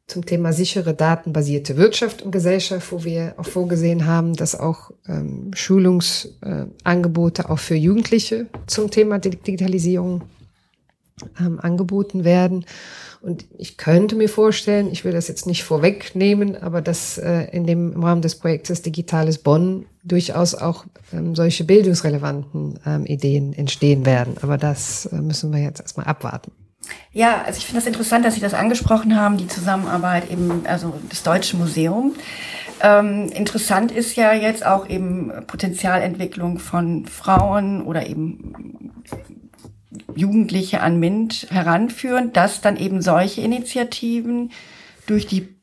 [0.10, 5.52] zum Thema sichere datenbasierte Wirtschaft und Gesellschaft, wo wir auch vorgesehen haben, dass auch ähm,
[5.54, 10.24] Schulungsangebote äh, auch für Jugendliche zum Thema Digitalisierung
[11.40, 12.66] ähm, angeboten werden.
[13.22, 17.66] Und ich könnte mir vorstellen, ich will das jetzt nicht vorwegnehmen, aber dass äh, in
[17.66, 24.06] dem im Rahmen des Projektes Digitales Bonn durchaus auch ähm, solche bildungsrelevanten ähm, Ideen entstehen
[24.06, 24.36] werden.
[24.42, 26.52] Aber das äh, müssen wir jetzt erstmal abwarten.
[27.12, 30.94] Ja, also ich finde das interessant, dass Sie das angesprochen haben, die Zusammenarbeit eben, also
[31.10, 32.16] das Deutsche Museum.
[32.82, 38.94] Ähm, interessant ist ja jetzt auch eben Potenzialentwicklung von Frauen oder eben
[40.16, 44.52] Jugendliche an MINT heranführen, dass dann eben solche Initiativen
[45.08, 45.56] durch die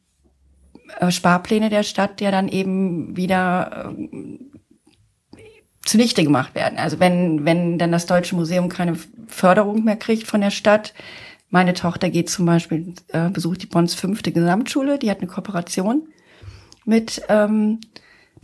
[0.99, 4.56] äh, Sparpläne der Stadt ja dann eben wieder äh,
[5.87, 6.79] zunichte gemacht werden.
[6.79, 10.93] Also wenn, wenn dann das Deutsche Museum keine Förderung mehr kriegt von der Stadt,
[11.49, 16.09] meine Tochter geht zum Beispiel, äh, besucht die Bonns fünfte Gesamtschule, die hat eine Kooperation
[16.85, 17.81] mit ähm,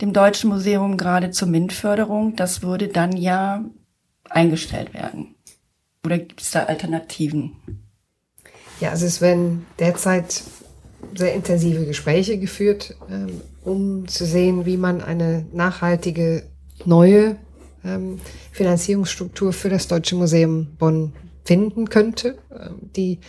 [0.01, 2.35] dem Deutschen Museum gerade zur MINT-Förderung.
[2.35, 3.63] Das würde dann ja
[4.29, 5.35] eingestellt werden.
[6.05, 7.53] Oder gibt es da Alternativen?
[8.79, 10.43] Ja, also es werden derzeit
[11.15, 16.43] sehr intensive Gespräche geführt, ähm, um zu sehen, wie man eine nachhaltige
[16.85, 17.37] neue
[17.83, 18.19] ähm,
[18.51, 22.37] Finanzierungsstruktur für das Deutsche Museum Bonn finden könnte.
[22.51, 23.19] Ähm, die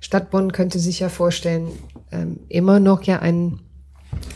[0.00, 1.68] Stadt Bonn könnte sich ja vorstellen,
[2.10, 3.60] ähm, immer noch ja einen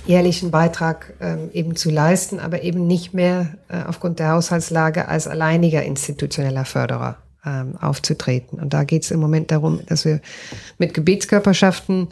[0.07, 5.27] jährlichen Beitrag ähm, eben zu leisten, aber eben nicht mehr äh, aufgrund der Haushaltslage als
[5.27, 8.61] alleiniger institutioneller Förderer ähm, aufzutreten.
[8.61, 10.21] Und da geht es im Moment darum, dass wir
[10.79, 12.09] mit Gebietskörperschaften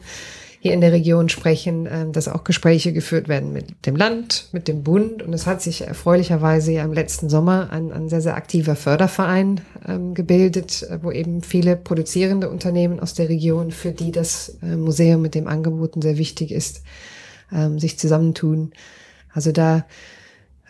[0.63, 4.69] hier in der Region sprechen, ähm, dass auch Gespräche geführt werden mit dem Land, mit
[4.69, 5.21] dem Bund.
[5.21, 9.61] Und es hat sich erfreulicherweise ja im letzten Sommer ein, ein sehr, sehr aktiver Förderverein
[9.89, 14.77] ähm, gebildet, äh, wo eben viele produzierende Unternehmen aus der Region, für die das äh,
[14.77, 16.85] Museum mit dem Angeboten sehr wichtig ist,
[17.53, 18.71] ähm, sich zusammentun.
[19.33, 19.85] Also da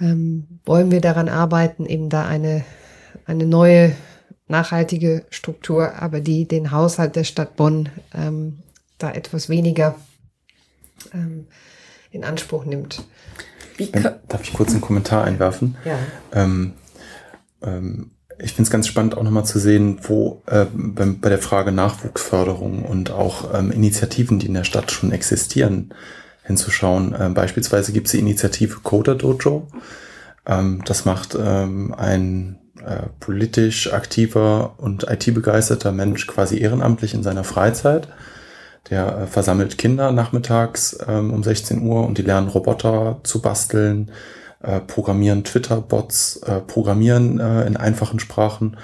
[0.00, 2.64] ähm, wollen wir daran arbeiten, eben da eine,
[3.26, 3.92] eine neue
[4.48, 8.60] nachhaltige Struktur, aber die den Haushalt der Stadt Bonn ähm,
[9.02, 9.96] da etwas weniger
[11.12, 11.46] ähm,
[12.10, 13.02] in Anspruch nimmt.
[13.78, 15.76] Wenn, darf ich kurz einen Kommentar einwerfen?
[15.84, 15.98] Ja.
[16.32, 16.74] Ähm,
[17.62, 21.38] ähm, ich finde es ganz spannend auch nochmal zu sehen, wo äh, bei, bei, der
[21.38, 25.94] Frage Nachwuchsförderung und auch ähm, Initiativen, die in der Stadt schon existieren,
[26.44, 27.14] hinzuschauen.
[27.18, 29.68] Ähm, beispielsweise gibt es die Initiative Coder Dojo.
[30.46, 37.44] Ähm, das macht ähm, ein äh, politisch aktiver und IT-begeisterter Mensch quasi ehrenamtlich in seiner
[37.44, 38.08] Freizeit
[38.90, 44.10] der äh, versammelt Kinder nachmittags ähm, um 16 Uhr und die lernen Roboter zu basteln,
[44.60, 48.76] äh, programmieren Twitter-Bots, äh, programmieren äh, in einfachen Sprachen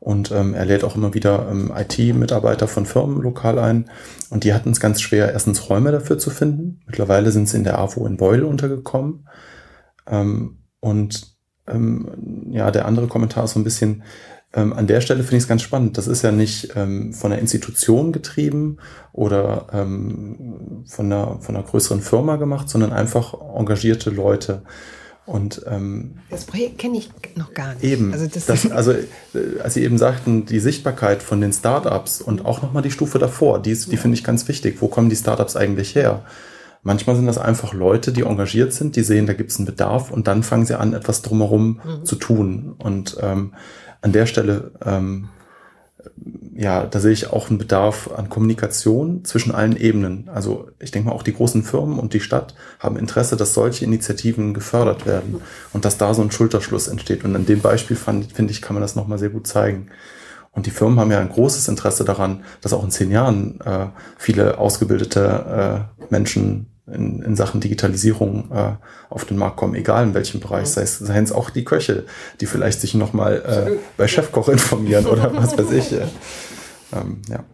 [0.00, 3.90] und ähm, er lädt auch immer wieder ähm, IT-Mitarbeiter von Firmen lokal ein.
[4.30, 6.80] Und die hatten es ganz schwer, erstens Räume dafür zu finden.
[6.86, 9.28] Mittlerweile sind sie in der AWO in Beul untergekommen.
[10.06, 14.04] Ähm, und ähm, ja, der andere Kommentar ist so ein bisschen,
[14.54, 15.98] ähm, an der Stelle finde ich es ganz spannend.
[15.98, 18.78] Das ist ja nicht ähm, von der Institution getrieben
[19.12, 24.62] oder ähm, von, einer, von einer größeren Firma gemacht, sondern einfach engagierte Leute.
[25.26, 27.84] Und ähm, das Projekt kenne ich noch gar nicht.
[27.84, 32.22] Eben, also, das das, also äh, als Sie eben sagten, die Sichtbarkeit von den Startups
[32.22, 33.98] und auch nochmal die Stufe davor, die, die ja.
[33.98, 34.78] finde ich ganz wichtig.
[34.80, 36.24] Wo kommen die Startups eigentlich her?
[36.82, 40.10] Manchmal sind das einfach Leute, die engagiert sind, die sehen, da gibt es einen Bedarf
[40.10, 42.04] und dann fangen sie an, etwas drumherum mhm.
[42.06, 42.74] zu tun.
[42.78, 43.52] Und ähm,
[44.00, 45.28] an der Stelle, ähm,
[46.54, 50.28] ja, da sehe ich auch einen Bedarf an Kommunikation zwischen allen Ebenen.
[50.28, 53.84] Also ich denke mal, auch die großen Firmen und die Stadt haben Interesse, dass solche
[53.84, 55.40] Initiativen gefördert werden
[55.72, 57.24] und dass da so ein Schulterschluss entsteht.
[57.24, 59.88] Und an dem Beispiel fand, finde ich, kann man das nochmal sehr gut zeigen.
[60.50, 63.86] Und die Firmen haben ja ein großes Interesse daran, dass auch in zehn Jahren äh,
[64.16, 68.72] viele ausgebildete äh, Menschen in, in Sachen Digitalisierung äh,
[69.10, 72.06] auf den Markt kommen, egal in welchem Bereich, sei es, seien es auch die Köche,
[72.40, 75.92] die vielleicht sich nochmal äh, bei Chefkoch informieren oder was weiß ich.
[75.92, 76.06] Äh.
[76.92, 77.44] Ähm, ja.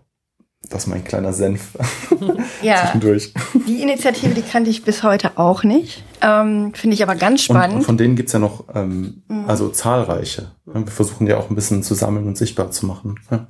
[0.70, 1.76] Das ist mein kleiner Senf
[2.62, 3.34] ja, zwischendurch.
[3.66, 6.02] Die Initiative, die kannte ich bis heute auch nicht.
[6.22, 7.72] Ähm, Finde ich aber ganz spannend.
[7.72, 9.44] Und, und von denen gibt's ja noch ähm, mhm.
[9.46, 10.52] also zahlreiche.
[10.64, 13.20] Wir versuchen ja auch ein bisschen zu sammeln und sichtbar zu machen.
[13.30, 13.46] Ja.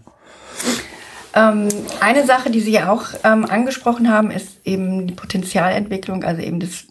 [1.34, 1.68] Ähm,
[2.00, 6.60] eine Sache, die Sie ja auch ähm, angesprochen haben, ist eben die Potenzialentwicklung, also eben
[6.60, 6.86] des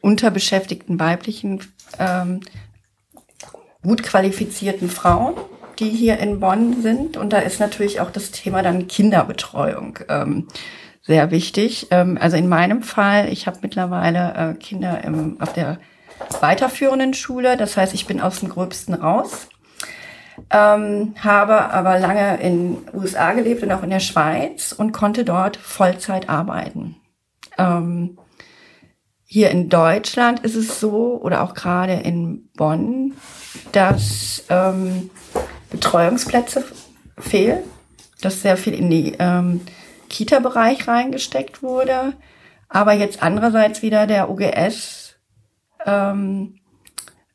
[0.00, 1.60] unterbeschäftigten weiblichen,
[1.98, 2.40] ähm,
[3.82, 5.34] gut qualifizierten Frauen,
[5.78, 7.18] die hier in Bonn sind.
[7.18, 10.48] Und da ist natürlich auch das Thema dann Kinderbetreuung ähm,
[11.02, 11.88] sehr wichtig.
[11.90, 15.78] Ähm, also in meinem Fall, ich habe mittlerweile äh, Kinder im, auf der
[16.40, 19.48] weiterführenden Schule, das heißt, ich bin aus dem Gröbsten raus
[20.50, 25.56] ähm, habe aber lange in USA gelebt und auch in der Schweiz und konnte dort
[25.56, 26.96] Vollzeit arbeiten.
[27.58, 28.18] Ähm,
[29.24, 33.14] hier in Deutschland ist es so, oder auch gerade in Bonn,
[33.70, 35.10] dass ähm,
[35.70, 36.64] Betreuungsplätze
[37.16, 37.62] fehlen,
[38.22, 39.60] dass sehr viel in die ähm,
[40.08, 42.14] Kita-Bereich reingesteckt wurde,
[42.68, 45.14] aber jetzt andererseits wieder der OGS
[45.86, 46.56] ähm,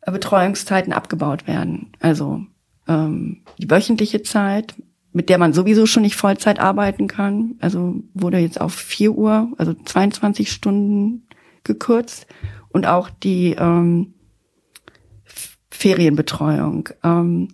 [0.05, 1.93] Betreuungszeiten abgebaut werden.
[1.99, 2.41] Also
[2.87, 4.75] ähm, die wöchentliche Zeit,
[5.11, 7.55] mit der man sowieso schon nicht Vollzeit arbeiten kann.
[7.59, 11.27] Also wurde jetzt auf vier Uhr, also 22 Stunden
[11.63, 12.27] gekürzt.
[12.69, 14.15] Und auch die ähm,
[15.69, 16.89] Ferienbetreuung.
[17.03, 17.49] Ähm,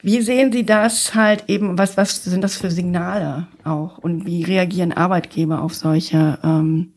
[0.00, 3.98] wie sehen Sie das halt eben, was, was sind das für Signale auch?
[3.98, 6.92] Und wie reagieren Arbeitgeber auf solche ähm,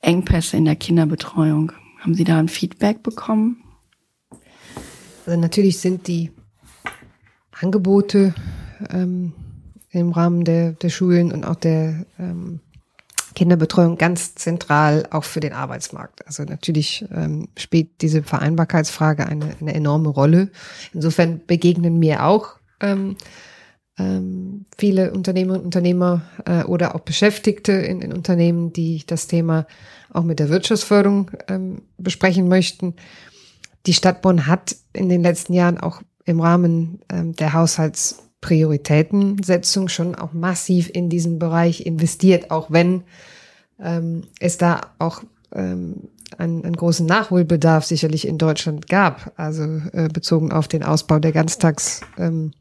[0.00, 1.72] Engpässe in der Kinderbetreuung?
[2.00, 3.62] Haben Sie da ein Feedback bekommen?
[5.26, 6.30] Also natürlich sind die
[7.60, 8.34] Angebote
[8.90, 9.32] ähm,
[9.90, 12.60] im Rahmen der, der Schulen und auch der ähm,
[13.34, 16.26] Kinderbetreuung ganz zentral auch für den Arbeitsmarkt.
[16.26, 20.50] Also natürlich ähm, spielt diese Vereinbarkeitsfrage eine, eine enorme Rolle.
[20.92, 23.16] Insofern begegnen mir auch ähm,
[23.98, 29.66] ähm, viele Unternehmerinnen und Unternehmer äh, oder auch Beschäftigte in, in Unternehmen, die das Thema
[30.12, 32.94] auch mit der Wirtschaftsförderung ähm, besprechen möchten.
[33.86, 40.14] Die Stadt Bonn hat in den letzten Jahren auch im Rahmen ähm, der Haushaltsprioritätensetzung schon
[40.14, 43.04] auch massiv in diesen Bereich investiert, auch wenn
[43.80, 45.22] ähm, es da auch
[45.52, 49.62] ähm, einen, einen großen Nachholbedarf sicherlich in Deutschland gab, also
[49.92, 52.02] äh, bezogen auf den Ausbau der Ganztags.
[52.18, 52.52] Ähm,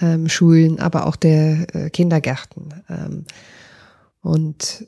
[0.00, 2.82] ähm, Schulen, aber auch der äh, Kindergärten.
[2.88, 3.24] Ähm,
[4.20, 4.86] und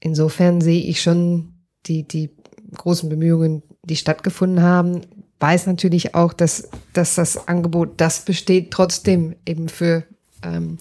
[0.00, 1.54] insofern sehe ich schon
[1.86, 2.30] die, die
[2.74, 5.02] großen Bemühungen, die stattgefunden haben,
[5.40, 10.04] weiß natürlich auch, dass, dass das Angebot, das besteht, trotzdem eben für
[10.42, 10.78] ähm,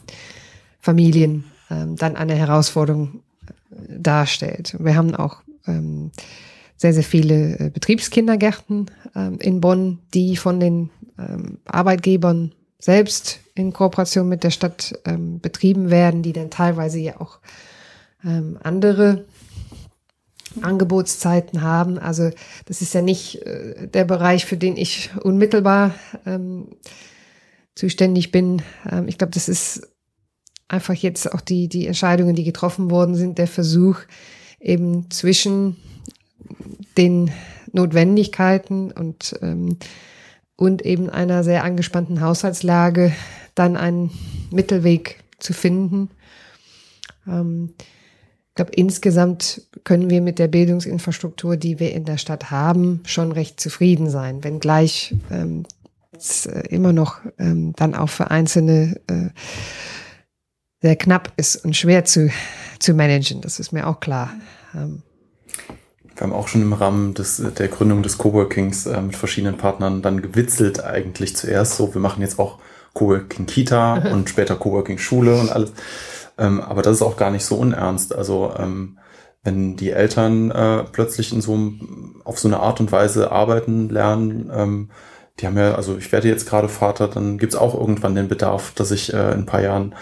[0.79, 3.21] Familien ähm, dann eine Herausforderung
[3.71, 4.75] äh, darstellt.
[4.79, 5.37] Wir haben auch
[5.67, 6.11] ähm,
[6.77, 13.73] sehr, sehr viele äh, Betriebskindergärten ähm, in Bonn, die von den ähm, Arbeitgebern selbst in
[13.73, 17.39] Kooperation mit der Stadt ähm, betrieben werden, die dann teilweise ja auch
[18.23, 19.25] ähm, andere
[20.63, 21.97] Angebotszeiten haben.
[21.97, 22.31] Also
[22.65, 25.93] das ist ja nicht äh, der Bereich, für den ich unmittelbar
[26.25, 26.69] ähm,
[27.75, 28.61] zuständig bin.
[28.89, 29.87] Ähm, ich glaube, das ist
[30.67, 33.99] einfach jetzt auch die, die Entscheidungen, die getroffen worden sind, der Versuch
[34.59, 35.75] eben zwischen
[36.97, 37.31] den
[37.71, 39.77] Notwendigkeiten und, ähm,
[40.55, 43.13] und eben einer sehr angespannten Haushaltslage
[43.53, 44.11] dann einen
[44.51, 46.09] Mittelweg zu finden.
[47.27, 47.73] Ähm,
[48.55, 53.33] ich glaube, insgesamt können wir mit der Bildungsinfrastruktur, die wir in der Stadt haben, schon
[53.33, 55.65] recht zufrieden sein, wenngleich ähm,
[56.13, 59.27] es äh, immer noch ähm, dann auch für Einzelne äh,
[60.81, 62.31] sehr knapp ist und schwer zu,
[62.79, 63.41] zu managen.
[63.41, 64.31] Das ist mir auch klar.
[64.73, 65.01] Ähm,
[66.15, 70.01] wir haben auch schon im Rahmen des, der Gründung des Coworkings äh, mit verschiedenen Partnern
[70.01, 72.59] dann gewitzelt eigentlich zuerst so, wir machen jetzt auch
[72.93, 75.73] Coworking Kita und später Coworking Schule und alles.
[76.37, 78.15] Ähm, aber das ist auch gar nicht so unernst.
[78.15, 78.99] Also ähm,
[79.43, 81.57] wenn die Eltern äh, plötzlich in so
[82.23, 84.89] auf so eine Art und Weise arbeiten lernen, ähm,
[85.39, 88.73] die haben ja, also ich werde jetzt gerade Vater, dann gibt's auch irgendwann den Bedarf,
[88.73, 89.93] dass ich äh, in ein paar Jahren,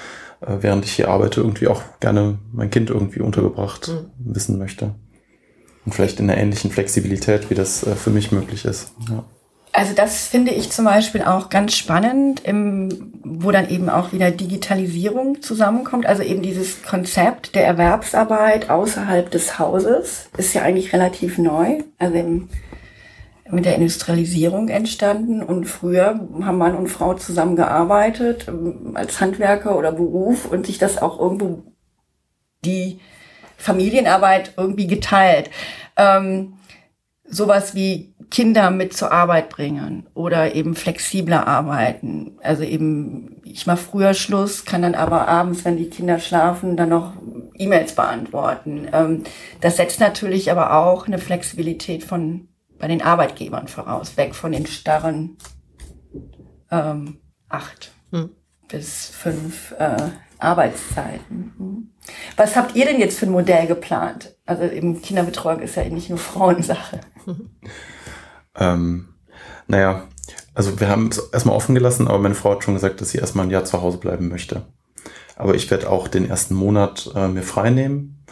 [0.42, 4.34] äh, während ich hier arbeite, irgendwie auch gerne mein Kind irgendwie untergebracht mhm.
[4.34, 4.96] wissen möchte.
[5.86, 8.94] Und vielleicht in einer ähnlichen Flexibilität, wie das äh, für mich möglich ist.
[9.10, 9.26] Ja.
[9.76, 14.30] Also das finde ich zum Beispiel auch ganz spannend, im, wo dann eben auch wieder
[14.30, 16.06] Digitalisierung zusammenkommt.
[16.06, 21.80] Also eben dieses Konzept der Erwerbsarbeit außerhalb des Hauses ist ja eigentlich relativ neu.
[21.98, 22.50] Also im,
[23.50, 29.92] mit der Industrialisierung entstanden und früher haben Mann und Frau zusammengearbeitet ähm, als Handwerker oder
[29.92, 31.64] Beruf und sich das auch irgendwo
[32.64, 33.00] die
[33.58, 35.50] Familienarbeit irgendwie geteilt.
[35.98, 36.54] Ähm,
[37.26, 42.38] sowas wie Kinder mit zur Arbeit bringen oder eben flexibler arbeiten.
[42.42, 46.90] Also eben, ich mache früher Schluss, kann dann aber abends, wenn die Kinder schlafen, dann
[46.90, 47.14] noch
[47.58, 48.88] E-Mails beantworten.
[48.92, 49.24] Ähm,
[49.62, 52.48] das setzt natürlich aber auch eine Flexibilität von
[52.80, 55.38] bei den Arbeitgebern voraus, weg von den starren
[56.70, 57.92] ähm, acht.
[58.12, 58.30] Hm.
[58.68, 61.54] bis fünf äh, Arbeitszeiten.
[61.58, 61.90] Mhm.
[62.36, 64.36] Was habt ihr denn jetzt für ein Modell geplant?
[64.46, 67.00] Also eben Kinderbetreuung ist ja nicht nur Frauensache.
[68.60, 69.10] ähm,
[69.68, 70.04] naja,
[70.54, 73.18] also wir haben es erstmal offen gelassen, aber meine Frau hat schon gesagt, dass sie
[73.18, 74.64] erstmal ein Jahr zu Hause bleiben möchte.
[75.36, 78.24] Aber ich werde auch den ersten Monat äh, mir frei nehmen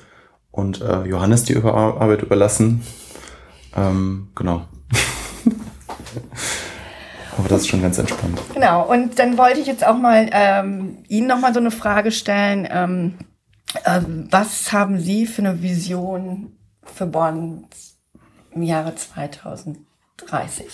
[0.51, 2.83] und äh, Johannes die Über Arbeit überlassen.
[3.75, 4.67] Ähm, genau.
[7.37, 8.39] Aber das ist schon ganz entspannt.
[8.53, 12.67] Genau, und dann wollte ich jetzt auch mal ähm, Ihnen nochmal so eine Frage stellen.
[12.69, 13.13] Ähm,
[13.85, 17.65] ähm, was haben Sie für eine Vision für Bonn
[18.51, 18.95] im Jahre
[20.27, 20.67] 2030?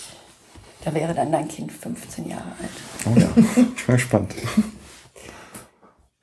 [0.84, 3.06] Da wäre dann dein Kind 15 Jahre alt.
[3.06, 4.34] Oh ja, ich bin gespannt.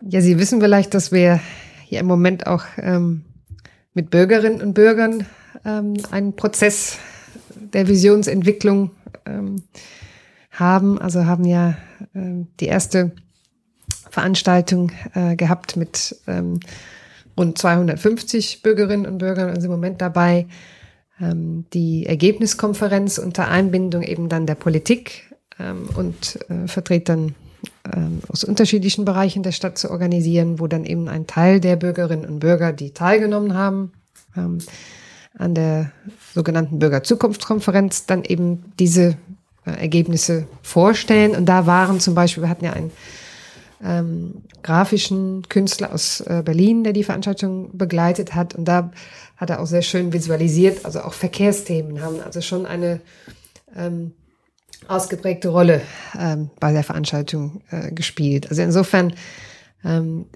[0.02, 1.40] Ja, Sie wissen vielleicht, dass wir
[1.84, 3.26] hier im Moment auch ähm,
[3.94, 5.26] mit Bürgerinnen und Bürgern
[5.66, 6.98] ähm, einen Prozess
[7.56, 8.92] der Visionsentwicklung
[9.26, 9.64] ähm,
[10.52, 11.00] haben.
[11.00, 11.78] Also haben ja
[12.14, 13.12] ähm, die erste
[14.10, 16.60] Veranstaltung äh, gehabt mit ähm,
[17.38, 20.48] rund 250 Bürgerinnen und Bürgern und sind im Moment dabei,
[21.18, 27.36] die Ergebniskonferenz unter Einbindung eben dann der Politik ähm, und äh, Vertretern
[27.94, 32.26] ähm, aus unterschiedlichen Bereichen der Stadt zu organisieren, wo dann eben ein Teil der Bürgerinnen
[32.26, 33.94] und Bürger, die teilgenommen haben,
[34.36, 34.60] ähm,
[35.38, 35.92] an der
[36.34, 39.18] sogenannten Bürgerzukunftskonferenz dann eben diese
[39.66, 41.36] äh, Ergebnisse vorstellen.
[41.36, 42.92] Und da waren zum Beispiel, wir hatten ja einen
[43.84, 48.56] ähm, grafischen Künstler aus äh, Berlin, der die Veranstaltung begleitet hat.
[48.56, 48.92] Und da
[49.38, 53.02] hat er auch sehr schön visualisiert, also auch Verkehrsthemen haben also schon eine
[53.76, 54.14] ähm,
[54.88, 55.82] ausgeprägte Rolle
[56.18, 58.50] ähm, bei der Veranstaltung äh, gespielt.
[58.50, 59.14] Also insofern
[59.84, 60.28] ähm,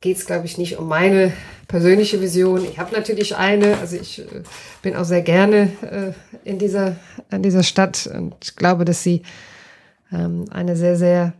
[0.00, 1.32] geht es, glaube ich, nicht um meine
[1.68, 2.64] persönliche Vision.
[2.64, 3.78] Ich habe natürlich eine.
[3.78, 4.42] Also ich äh,
[4.82, 6.96] bin auch sehr gerne äh, in dieser,
[7.30, 9.22] in dieser Stadt und glaube, dass sie
[10.12, 11.34] ähm, eine sehr, sehr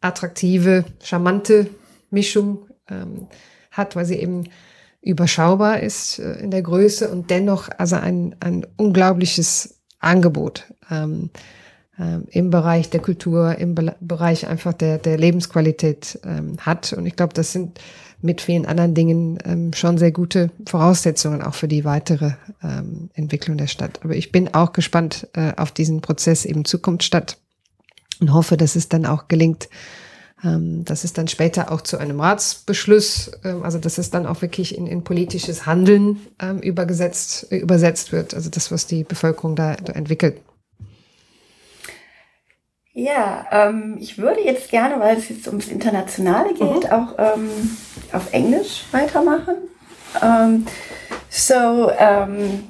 [0.00, 1.68] attraktive, charmante
[2.10, 3.28] Mischung ähm,
[3.72, 4.44] hat, weil sie eben
[5.00, 11.30] überschaubar ist äh, in der Größe und dennoch also ein, ein unglaubliches Angebot ähm,
[11.98, 16.92] ähm, im Bereich der Kultur, im Be Bereich einfach der, der Lebensqualität ähm, hat.
[16.92, 17.80] Und ich glaube, das sind
[18.22, 23.56] mit vielen anderen Dingen ähm, schon sehr gute Voraussetzungen auch für die weitere ähm, Entwicklung
[23.56, 24.00] der Stadt.
[24.04, 27.36] Aber ich bin auch gespannt äh, auf diesen Prozess eben Zukunftsstadt
[28.20, 29.68] und hoffe, dass es dann auch gelingt,
[30.44, 34.42] ähm, dass es dann später auch zu einem Ratsbeschluss, ähm, also dass es dann auch
[34.42, 39.54] wirklich in, in politisches Handeln ähm, übergesetzt, äh, übersetzt wird, also das, was die Bevölkerung
[39.54, 40.40] da, da entwickelt.
[42.94, 46.90] Ja, ähm, ich würde jetzt gerne, weil es jetzt ums Internationale geht, mhm.
[46.90, 47.48] auch ähm,
[48.12, 49.54] auf Englisch weitermachen.
[50.20, 50.66] Um, ähm,
[51.30, 52.64] so, um,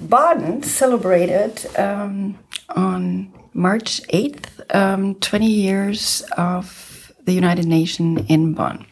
[0.00, 2.34] Baden celebrated um,
[2.74, 6.95] on March 8th, 20 years of
[7.26, 8.86] the United Nations in Bonn.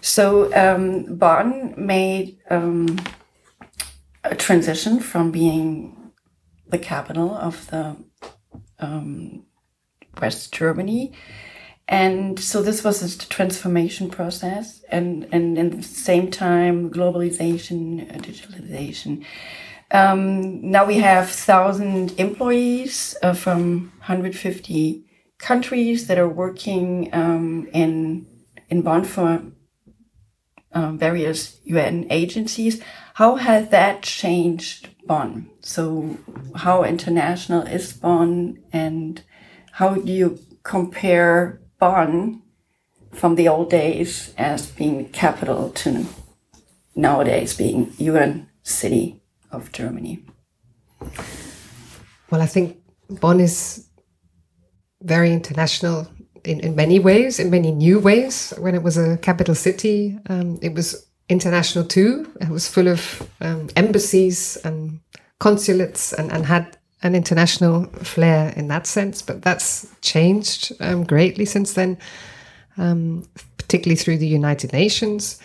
[0.00, 0.50] So,
[1.08, 6.12] Bonn made a transition from being
[6.68, 7.96] the capital of the
[8.78, 9.46] um,
[10.20, 11.12] West Germany.
[11.88, 18.18] And so this was a transformation process and, and at the same time, globalization, uh,
[18.18, 19.24] digitalization.
[19.90, 25.07] Um, now we have 1,000 employees uh, from 150
[25.38, 28.26] countries that are working um, in,
[28.68, 29.42] in Bonn for
[30.72, 32.82] uh, various UN agencies.
[33.14, 35.50] How has that changed Bonn?
[35.60, 36.18] So
[36.54, 39.22] how international is Bonn and
[39.72, 42.42] how do you compare Bonn
[43.12, 46.06] from the old days as being capital to
[46.94, 50.24] nowadays being UN city of Germany?
[52.30, 52.78] Well, I think
[53.08, 53.87] Bonn is
[55.02, 56.08] very international
[56.44, 58.52] in, in many ways, in many new ways.
[58.58, 62.30] When it was a capital city, um, it was international too.
[62.40, 65.00] It was full of um, embassies and
[65.38, 71.44] consulates and, and had an international flair in that sense, but that's changed um, greatly
[71.44, 71.96] since then,
[72.76, 73.24] um,
[73.56, 75.38] particularly through the United Nations,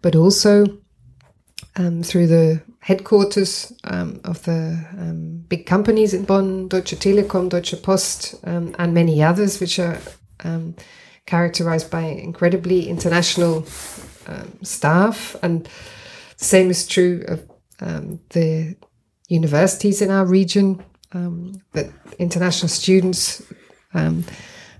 [0.00, 0.66] but also
[1.76, 7.80] um, through the headquarters um, of the um, big companies in Bonn, Deutsche Telekom, Deutsche
[7.80, 9.98] Post, um, and many others, which are
[11.26, 13.64] characterized by incredibly international
[14.62, 15.36] staff.
[15.42, 15.64] And
[16.38, 17.46] the same is true of
[18.30, 18.76] the
[19.28, 21.86] universities in our region, um, that
[22.18, 23.42] international students
[23.94, 24.24] um,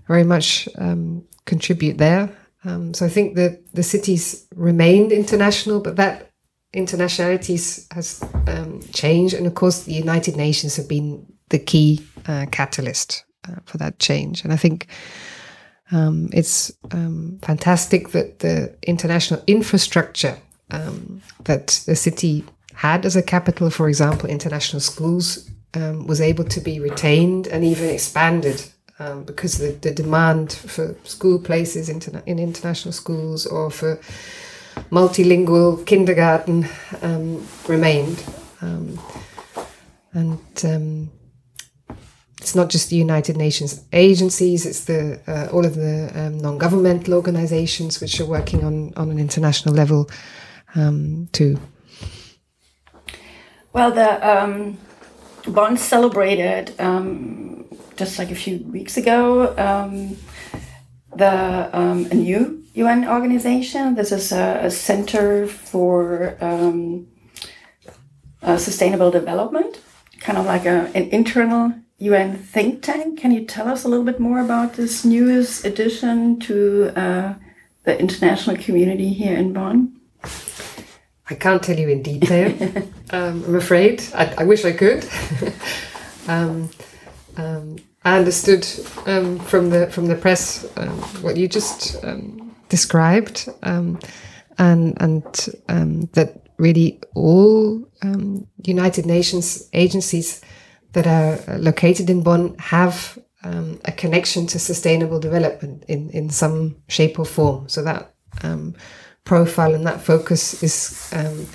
[0.08, 2.36] very much um, contribute there.
[2.64, 6.31] Um, so I think that the cities remained international, but that
[6.74, 9.34] internationality has um, changed.
[9.34, 13.98] And of course, the United Nations have been the key uh, catalyst uh, for that
[13.98, 14.44] change.
[14.44, 14.86] And I think
[15.90, 20.38] um, it's um, fantastic that the international infrastructure
[20.70, 22.44] um, that the city
[22.74, 27.64] had as a capital, for example, international schools, um, was able to be retained and
[27.64, 28.64] even expanded
[28.98, 34.00] um, because the, the demand for school places in international schools or for
[34.90, 36.66] multilingual kindergarten
[37.02, 38.22] um, remained.
[38.60, 38.98] Um,
[40.12, 41.10] and um,
[42.40, 47.14] it's not just the United Nations agencies; it's the uh, all of the um, non-governmental
[47.14, 50.10] organizations which are working on on an international level
[50.74, 51.58] um, too.
[53.72, 54.76] Well, the
[55.46, 57.64] Bonn celebrated um,
[57.96, 60.16] just like a few weeks ago um,
[61.16, 63.94] the um, a new UN organization.
[63.94, 67.06] This is a, a center for um,
[68.42, 69.80] uh, sustainable development,
[70.20, 73.18] kind of like a, an internal UN think tank.
[73.18, 77.34] Can you tell us a little bit more about this newest addition to uh,
[77.84, 80.00] the international community here in Bonn?
[81.30, 82.52] I can't tell you in detail.
[83.10, 84.02] um, I'm afraid.
[84.14, 85.08] I, I, wish I could.
[86.28, 86.68] um,
[87.36, 88.66] um, I understood
[89.06, 90.90] um, from the from the press um,
[91.22, 94.02] what you just um, described, and
[95.68, 97.88] and that really all
[98.64, 100.40] United Nations agencies
[100.92, 107.18] that are located in Bonn have a connection to sustainable development in in some shape
[107.18, 107.68] or form.
[107.68, 108.14] So that
[109.24, 111.46] profile and that focus is um,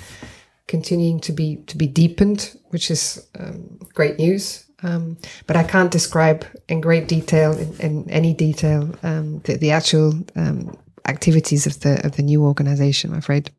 [0.66, 4.64] continuing to be to be deepened, which is um, great news.
[4.82, 9.72] Um, but I can't describe in great detail, in, in any detail, um, the, the,
[9.72, 10.78] actual um,
[11.08, 13.12] activities of the of the new organization.
[13.12, 13.50] I'm afraid.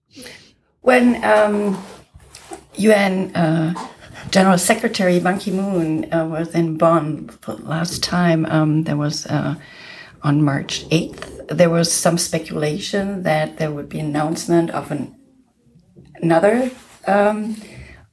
[0.82, 1.16] When
[2.76, 3.88] UN um, uh,
[4.32, 7.30] General Secretary Ban Ki Moon uh, was in Bonn
[7.60, 8.44] last time,
[8.84, 9.56] there was uh,
[10.22, 15.16] on March 8th there was some speculation that there would be an announcement of an,
[16.22, 16.72] another
[17.08, 17.56] um,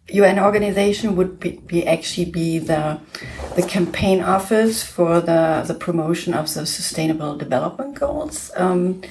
[0.09, 3.01] UN organization would be, be, actually be the
[3.57, 8.51] the campaign office for the the promotion of the Sustainable Development Goals.
[8.57, 9.03] Um,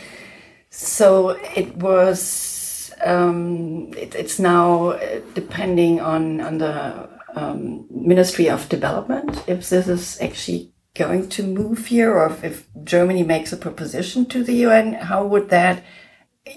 [0.76, 8.69] so it was um, it, it's now uh, depending on on the um, Ministry of
[8.69, 13.57] Development if this is actually going to move here, or if, if Germany makes a
[13.57, 15.84] proposition to the UN, how would that,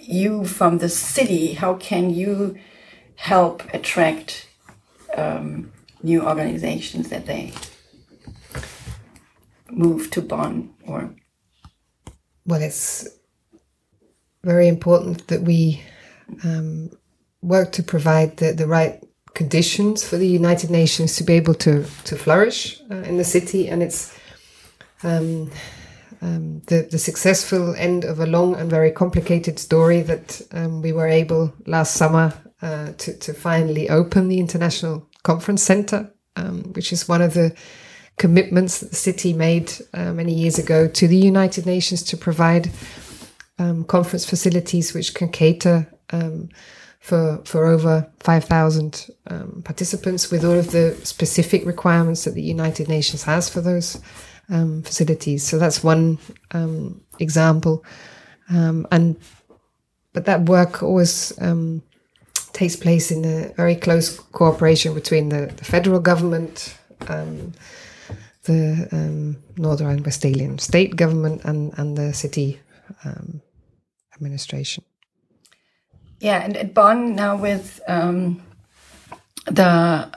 [0.00, 2.56] you from the city, how can you
[3.16, 4.48] help attract
[5.16, 7.52] um, new organizations that they
[9.70, 11.14] move to Bonn or?
[12.46, 13.17] Well, it's
[14.44, 15.82] very important that we
[16.44, 16.90] um,
[17.42, 19.02] work to provide the, the right
[19.34, 23.68] conditions for the United Nations to be able to to flourish uh, in the city,
[23.68, 24.16] and it's
[25.02, 25.50] um,
[26.20, 30.92] um, the, the successful end of a long and very complicated story that um, we
[30.92, 32.32] were able last summer
[32.62, 37.54] uh, to, to finally open the International Conference Center, um, which is one of the
[38.16, 42.68] commitments that the city made uh, many years ago to the United Nations to provide
[43.58, 46.48] um, conference facilities which can cater um,
[47.00, 52.88] for for over 5,000 um, participants with all of the specific requirements that the United
[52.88, 54.00] Nations has for those
[54.50, 55.46] um, facilities.
[55.46, 56.18] So that's one
[56.52, 57.84] um, example.
[58.50, 59.16] Um, and
[60.12, 61.82] but that work always um,
[62.52, 66.76] takes place in a very close cooperation between the, the federal government,
[67.08, 67.52] um,
[68.44, 72.58] the um, Northern Rhine-Westphalian state government, and and the city
[74.18, 74.84] administration.
[76.20, 77.80] Yeah, and at Bonn now with
[79.46, 80.10] the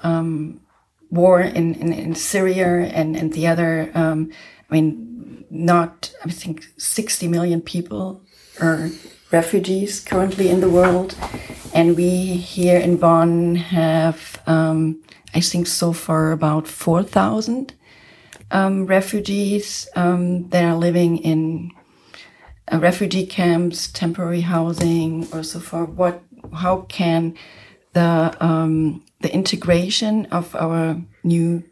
[1.12, 4.32] war in, in, in Syria and, and the other, um,
[4.70, 8.24] I mean, not, I think 60 million people
[8.60, 8.90] are
[9.32, 11.16] refugees currently in the world.
[11.74, 17.74] And we here in Bonn have, um, I think so far about 4,000
[18.52, 21.72] um, refugees um, that are living in
[22.72, 25.90] uh, refugee camps, temporary housing, or so forth.
[25.90, 26.22] What,
[26.54, 27.36] how can
[27.94, 31.64] the um, the integration of our new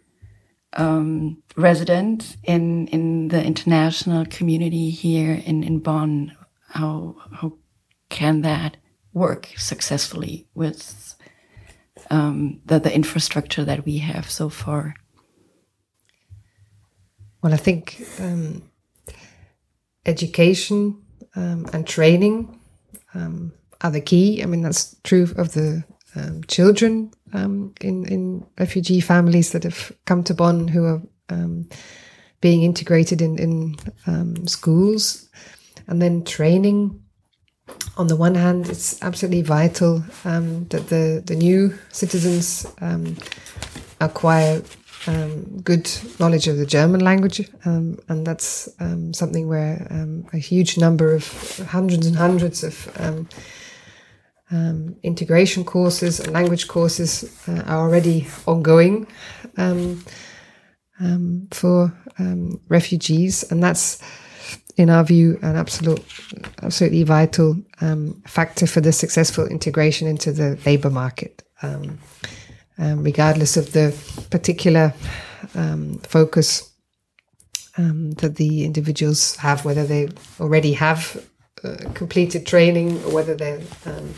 [0.73, 6.35] um, residents in in the international community here in in Bonn.
[6.69, 7.53] How how
[8.09, 8.77] can that
[9.13, 11.15] work successfully with
[12.09, 14.95] um, the the infrastructure that we have so far?
[17.41, 18.68] Well, I think um,
[20.05, 21.01] education
[21.35, 22.59] um, and training
[23.13, 24.41] um, are the key.
[24.41, 25.83] I mean, that's true of the
[26.15, 31.69] um, children um, in in refugee families that have come to Bonn who are um,
[32.41, 33.75] being integrated in, in
[34.07, 35.29] um, schools
[35.87, 37.03] and then training.
[37.97, 42.65] On the one hand, it's absolutely vital that the, the new citizens
[43.99, 44.63] acquire
[45.07, 45.89] um, good
[46.19, 51.13] knowledge of the German language, um, and that's um, something where um, a huge number
[51.13, 51.25] of
[51.69, 53.29] hundreds and hundreds of um,
[54.51, 59.07] um, integration courses and language courses uh, are already ongoing
[61.51, 61.93] for
[62.67, 64.01] refugees, and that's,
[64.75, 66.03] in our view, an absolute,
[66.61, 67.55] absolutely vital
[68.25, 71.43] factor for the successful integration into the labour market
[72.79, 73.95] um, regardless of the
[74.29, 74.93] particular
[75.55, 76.71] um, focus
[77.77, 80.09] um, that the individuals have, whether they
[80.39, 81.23] already have
[81.63, 84.13] uh, completed training or whether they um,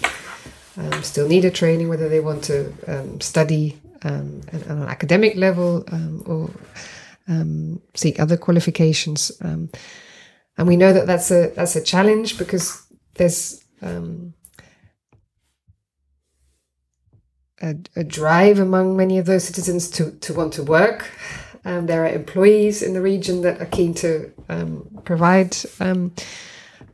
[0.78, 2.72] um, still need a training, whether they want to
[3.20, 5.84] study on an academic level
[6.26, 6.50] or
[7.94, 9.32] seek other qualifications.
[9.42, 9.70] and
[10.68, 12.84] we know that that's a that's a challenge because
[13.16, 14.34] there's um,
[17.62, 21.10] a, a, drive among many of those citizens to, to want to work.
[21.64, 26.14] Um, there are employees in the region that are keen to um, provide um,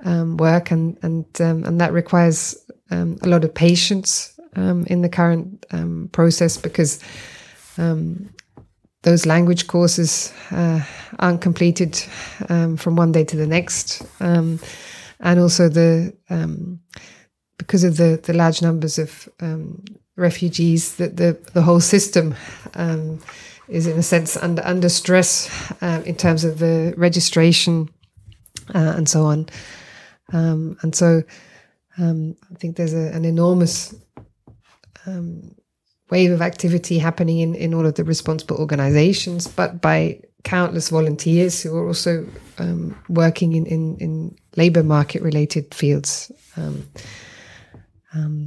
[0.03, 2.55] um work, and and um, and that requires
[2.91, 5.65] a lot of patience in the current
[6.11, 6.99] process because
[7.77, 10.81] those language courses uh,
[11.19, 11.95] aren't completed
[12.77, 14.59] from one day to the next, and
[15.39, 16.13] also the
[17.57, 19.29] because of the the large numbers of
[20.17, 22.35] refugees, that the, the whole system
[22.73, 23.19] um,
[23.69, 25.49] is in a sense under under stress
[25.81, 27.89] um, in terms of the registration
[28.75, 29.47] uh, and so on.
[30.33, 31.23] Um, and so
[31.97, 33.95] um, I think there's a, an enormous
[35.05, 35.55] um,
[36.09, 41.61] wave of activity happening in, in all of the responsible organizations, but by countless volunteers
[41.61, 42.25] who are also
[42.57, 46.31] um, working in, in, in labor market related fields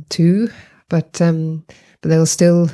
[0.08, 0.48] too
[0.90, 1.64] but um,
[2.02, 2.68] but there'll still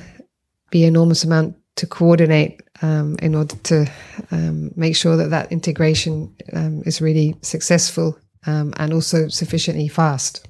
[0.71, 3.87] be enormous amount to coordinate um, in order to
[4.33, 10.49] um, make sure that that integration um, is really successful um, and also sufficiently fast.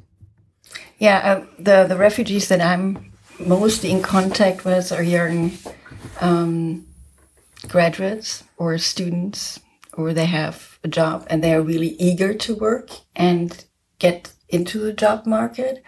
[0.99, 5.53] Yeah, uh, the the refugees that I'm mostly in contact with are young
[6.21, 6.87] um,
[7.69, 9.61] graduates or students,
[9.93, 13.65] or they have a job and they are really eager to work and
[13.99, 15.83] get into the job market.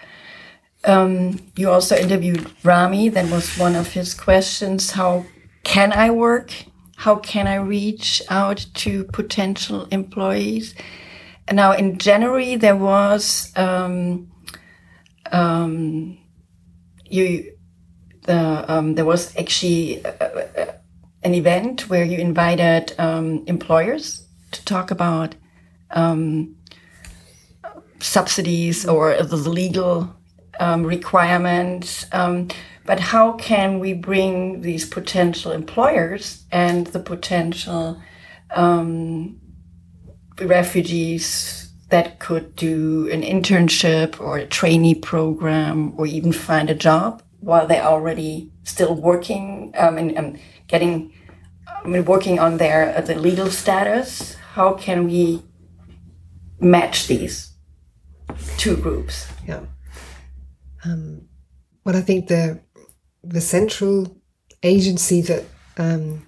[0.85, 3.09] Um, you also interviewed Rami.
[3.09, 4.93] That was one of his questions.
[4.93, 5.27] How
[5.65, 6.53] can I work?
[6.97, 10.75] How can I reach out to potential employees?
[11.47, 14.31] And now in January, there was, um,
[15.33, 16.19] um,
[17.07, 17.53] you,
[18.27, 20.75] um, there was actually a, a,
[21.23, 25.35] an event where you invited um, employers to talk about
[25.91, 26.57] um,
[28.01, 30.18] subsidies or the legal
[30.59, 32.07] um, requirements.
[32.13, 32.49] Um,
[32.85, 38.01] but how can we bring these potential employers and the potential
[38.55, 39.39] um,
[40.41, 47.23] refugees that could do an internship or a trainee program or even find a job
[47.41, 50.39] while they're already still working um, and, and,
[50.69, 51.13] getting
[51.67, 54.37] I mean, working on their uh, the legal status?
[54.53, 55.43] How can we
[56.61, 57.53] match these
[58.57, 59.27] two groups?
[59.47, 59.61] Yeah.
[60.85, 61.29] Um,
[61.85, 62.61] but I think the
[63.25, 64.17] the central
[64.63, 65.45] agency that
[65.77, 66.27] um,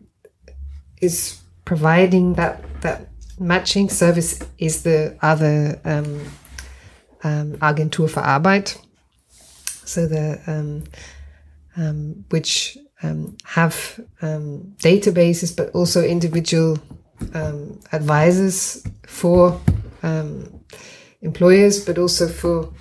[1.00, 6.20] is providing that that matching service is the other um,
[7.22, 8.78] um, Agentur für Arbeit.
[9.84, 10.84] So the um,
[11.76, 16.78] um, which um, have databases, but also individual
[17.92, 19.60] advisors for
[21.22, 22.72] employers, but also for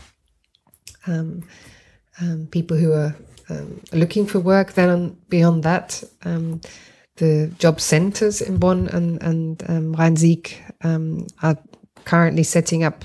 [1.09, 1.43] um,
[2.21, 3.15] um, people who are
[3.49, 4.73] um, looking for work.
[4.73, 6.61] Then beyond that, um,
[7.15, 11.57] the job centers in Bonn and, and um, Rhein-Sieg um, are
[12.05, 13.03] currently setting up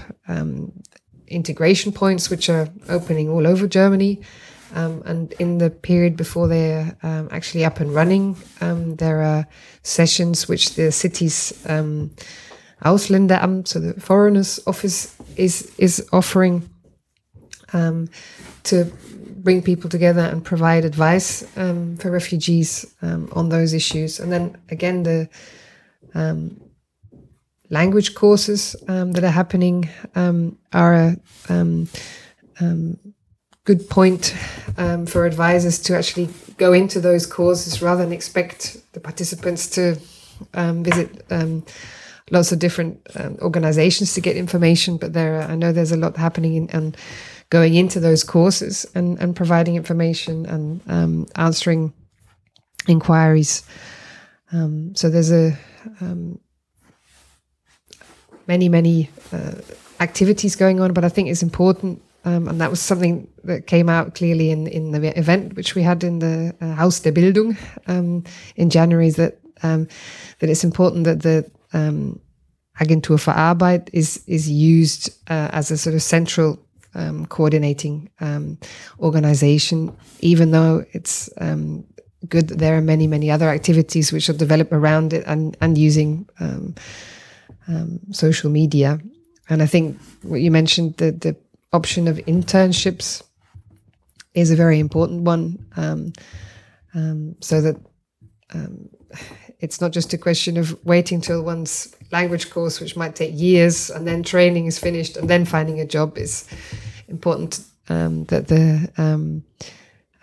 [1.27, 4.21] integration points, which are opening all over Germany.
[4.73, 6.97] and in the period before they're
[7.31, 9.47] actually up and running, there are
[9.83, 11.53] sessions which the city's
[12.85, 16.69] Ausländeramt, so the Foreigners Office, is is offering
[17.75, 18.09] um,
[18.63, 18.87] to
[19.45, 24.19] bring people together and provide advice um, for refugees um, on those issues.
[24.21, 25.29] And then again, the
[26.15, 26.59] um,
[27.69, 29.91] language courses um, that are happening
[30.73, 31.17] are
[32.61, 32.97] a
[33.65, 34.35] good point
[35.07, 39.99] for advisors to actually go into those courses rather than expect the participants to
[40.55, 41.23] visit
[42.31, 44.97] lots of different um, organizations to get information.
[44.97, 46.97] But there, I know there's a lot happening in, and
[47.55, 51.93] going into those courses and, and providing information and um, answering
[52.89, 53.63] inquiries.
[54.51, 55.57] Um, so there's a
[56.01, 56.41] um,
[58.49, 59.55] many many uh,
[60.01, 63.89] activities going on, but I think it's important um, and that was something that came
[63.89, 67.57] out clearly in, in the event which we had in the uh, Haus der Bildung
[67.87, 68.25] um,
[68.57, 69.11] in January.
[69.11, 69.87] That um,
[70.41, 71.49] that it's important that the
[72.81, 76.64] Agentur für Arbeit is is used uh, as a sort of central
[76.95, 78.59] um, coordinating um,
[79.01, 81.31] organization, even though it's
[82.29, 85.77] good that there are many many other activities which are developed around it and and
[85.77, 86.29] using
[88.13, 88.99] social media.
[89.49, 91.37] And I think what you mentioned the the
[91.73, 93.23] option of internships
[94.35, 95.65] is a very important one.
[95.77, 96.13] Um,
[96.95, 97.77] um, so that
[98.53, 98.89] um,
[99.61, 103.91] it's not just a question of waiting till one's language course, which might take years,
[103.91, 106.49] and then training is finished, and then finding a job is
[107.09, 107.61] important.
[107.89, 109.45] Um, that the um,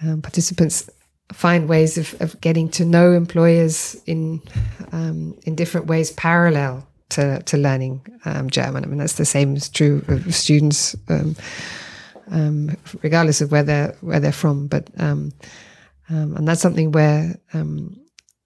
[0.01, 0.89] um, participants
[1.31, 4.41] find ways of, of, getting to know employers in
[4.91, 8.83] in different ways parallel to, to learning um, German.
[8.83, 11.35] I mean, that's the same is true of students, um,
[12.31, 14.67] um, regardless of where they're where they're from.
[14.67, 15.31] But um,
[16.09, 18.00] um, and that's something where um,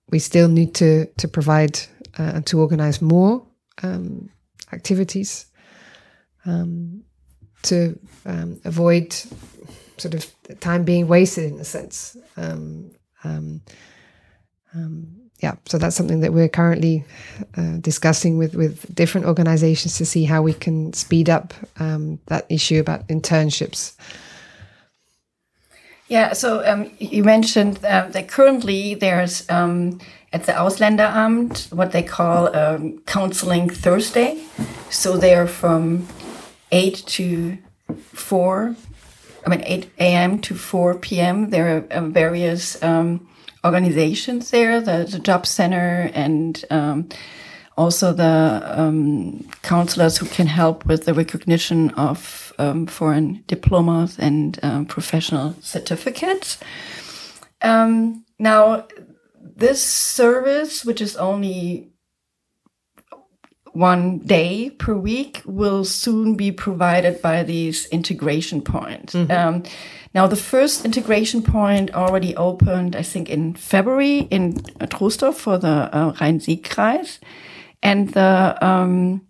[0.10, 1.80] we still need to to provide
[2.20, 3.46] uh, and to organize more
[4.72, 5.48] activities
[7.64, 8.00] to
[8.64, 9.14] avoid
[9.98, 12.18] sort of time being wasted in a sense.
[12.38, 12.92] Um,
[15.42, 17.04] yeah, so that's something that we're currently
[17.58, 22.46] uh, discussing with with different organizations to see how we can speed up um, that
[22.50, 23.96] issue about internships.
[26.08, 30.00] Yeah, so um, you mentioned uh, that currently there's um,
[30.32, 34.44] at the Ausländeramt what they call um, counseling Thursday.
[34.92, 36.08] So they're from
[36.72, 37.58] 8 to
[38.14, 38.76] 4,
[39.46, 40.40] I mean 8 a.m.
[40.42, 41.50] to 4 p.m.
[41.50, 43.28] There are uh, various um,
[43.64, 47.10] organizations there, the, the job center and um,
[47.78, 54.60] also the um, counselors who can help with the recognition of um, foreign diplomas and
[54.64, 56.58] um, professional certificates.
[57.62, 58.88] Um, now,
[59.42, 61.92] this service, which is only
[63.74, 69.14] one day per week, will soon be provided by these integration points.
[69.14, 69.66] Mm -hmm.
[70.14, 74.54] Now, the first integration point already opened, I think, in February in
[74.90, 77.20] Troisdorf for the uh, Rhein-Sieg-Kreis.
[77.86, 79.22] And the, um,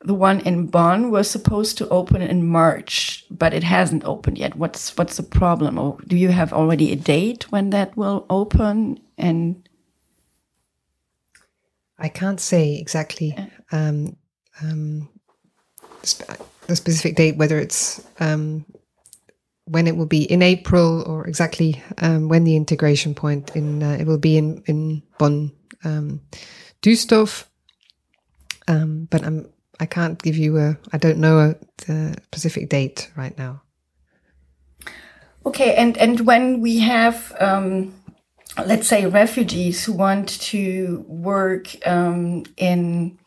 [0.00, 4.56] the one in Bonn was supposed to open in March, but it hasn't opened yet.
[4.56, 5.78] What's, what's the problem?
[5.78, 9.00] Or do you have already a date when that will open?
[9.18, 9.68] And
[11.98, 13.36] I can't say exactly
[13.70, 14.16] um,
[14.62, 15.08] um,
[16.00, 18.64] the specific date, whether it's um,
[19.64, 23.96] when it will be in April or exactly um, when the integration point in uh,
[24.00, 25.52] it will be in in Bonn
[25.84, 26.20] um,
[26.82, 27.47] Duisdorf.
[28.68, 29.48] Um, but I'm
[29.80, 31.56] I can't give you a I don't know a,
[31.86, 33.62] the specific date right now.
[35.46, 37.94] Okay, and and when we have um,
[38.66, 43.18] let's say refugees who want to work um, in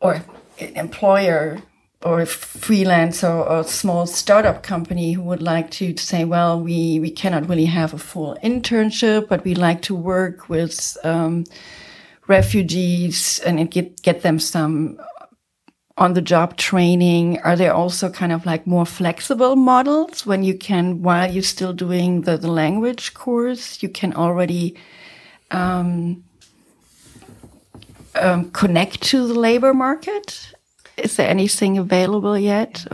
[0.00, 0.22] or
[0.58, 1.58] employer
[2.02, 6.58] or a freelancer or a small startup company who would like to, to say, well,
[6.58, 11.44] we, we cannot really have a full internship, but we like to work with um,
[12.30, 14.98] refugees and get, get them some
[15.98, 17.38] on the job training.
[17.40, 21.74] Are there also kind of like more flexible models when you can, while you're still
[21.74, 24.76] doing the, the language course, you can already
[25.50, 26.24] um,
[28.14, 30.54] um, connect to the labor market?
[30.96, 32.86] Is there anything available yet?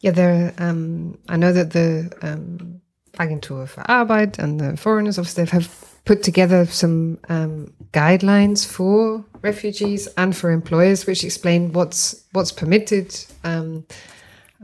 [0.00, 0.54] Yeah, there.
[0.58, 2.80] Um, I know that the um,
[3.18, 9.24] Agentur für Arbeit and the Foreigners Office they have put together some um, guidelines for
[9.42, 13.14] refugees and for employers, which explain what's what's permitted.
[13.44, 13.84] Um,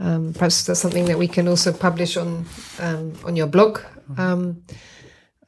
[0.01, 2.47] um, perhaps that's something that we can also publish on
[2.80, 3.80] um, on your blog,
[4.16, 4.62] um,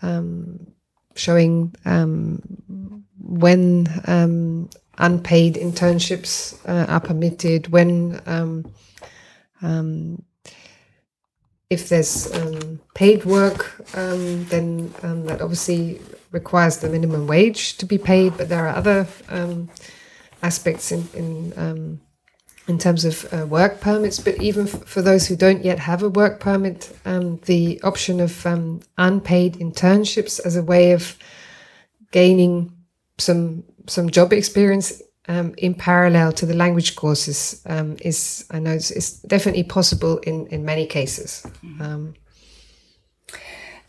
[0.02, 0.66] um,
[1.14, 1.74] showing
[3.18, 3.86] when
[4.98, 8.20] unpaid internships uh, are permitted, when
[11.74, 13.60] if there's um, paid work,
[13.96, 16.00] um, then um, that obviously
[16.32, 18.36] requires the minimum wage to be paid.
[18.36, 19.68] But there are other um,
[20.42, 22.00] aspects in in,
[22.66, 24.18] in terms of uh, work permits.
[24.18, 28.46] But even for those who don't yet have a work permit, the option of
[28.96, 31.18] unpaid internships as a way of
[32.10, 32.72] gaining
[33.18, 38.72] some some job experience um, in parallel to the language courses um, is I know
[38.72, 41.46] it's, it's, definitely possible in in many cases.
[41.80, 42.14] Um,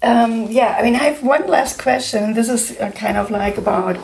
[0.02, 2.34] um, yeah, I mean, I have one last question.
[2.34, 3.98] This is uh, kind of like about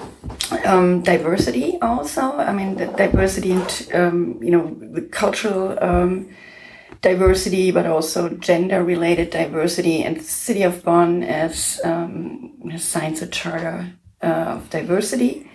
[0.66, 2.22] um, diversity, also.
[2.22, 6.30] I mean, the diversity and um, you know the cultural um,
[7.02, 10.04] diversity, but also gender-related diversity.
[10.04, 15.50] And the city of Bonn as, um, has signed a charter uh, of diversity.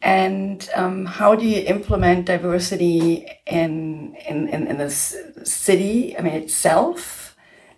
[0.00, 6.16] And um, how do you implement diversity in in in, in this city?
[6.16, 7.28] I mean, itself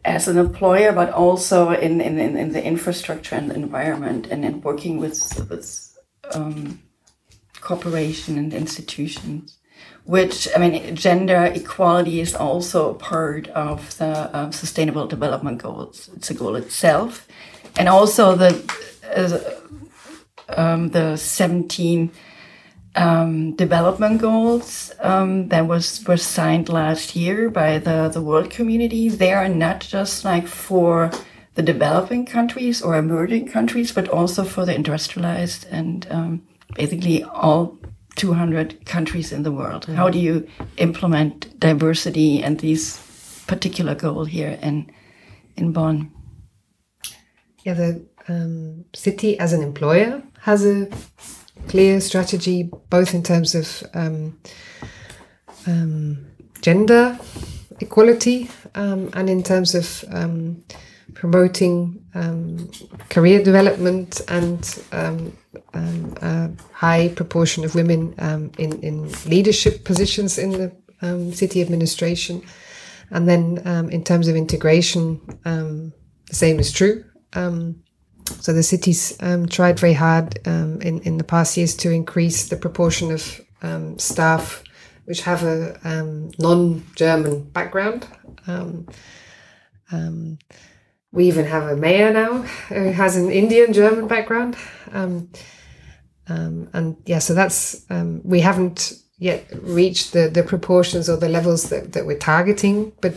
[0.04, 4.60] as an employer, but also in, in, in, the infrastructure and the environment and in
[4.62, 5.98] working with, with
[6.34, 6.80] um,
[7.60, 9.58] corporation and institutions.
[10.04, 16.08] Which, I mean, gender equality is also part of the um, Sustainable Development Goals.
[16.16, 17.28] It's a goal itself.
[17.78, 18.50] And also the,
[19.14, 19.38] uh,
[20.56, 22.10] um, the 17
[22.96, 29.08] um, development goals um, that was were signed last year by the the world community.
[29.08, 31.10] They are not just like for
[31.54, 36.42] the developing countries or emerging countries, but also for the industrialized and um,
[36.74, 37.78] basically all
[38.16, 39.86] 200 countries in the world.
[39.86, 39.98] Mm -hmm.
[39.98, 40.46] How do you
[40.76, 42.98] implement diversity and these
[43.46, 44.86] particular goal here in
[45.56, 46.10] in Bonn?
[47.64, 50.88] Yeah, the um, city as an employer has a
[51.68, 54.38] clear strategy, both in terms of um,
[55.66, 56.26] um,
[56.62, 57.18] gender
[57.80, 60.62] equality um, and in terms of um,
[61.14, 62.70] promoting um,
[63.08, 64.82] career development and
[65.72, 68.14] a high proportion of women
[68.58, 72.42] in, in leadership positions in the city administration.
[73.10, 73.58] And then
[73.90, 75.92] in terms of integration, the
[76.30, 77.04] same is true.
[77.32, 77.82] Um,
[78.40, 82.48] so the cities um, tried very hard um, in in the past years to increase
[82.48, 84.62] the proportion of um, staff
[85.04, 88.06] which have a um, non-German background.
[88.46, 88.86] Um,
[89.90, 90.38] um,
[91.10, 94.56] we even have a mayor now who has an Indian German background,
[96.72, 97.84] and yeah, so that's
[98.22, 103.14] we haven't yet reached the the proportions or the levels that, that we're targeting, but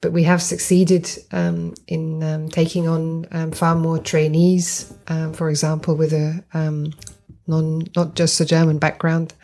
[0.00, 5.50] but we have succeeded um, in um, taking on um, far more trainees, um, for
[5.50, 6.92] example, with a um,
[7.46, 9.34] non not just a German background,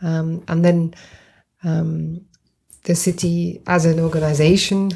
[0.00, 0.94] and then
[1.62, 4.92] the city as an organization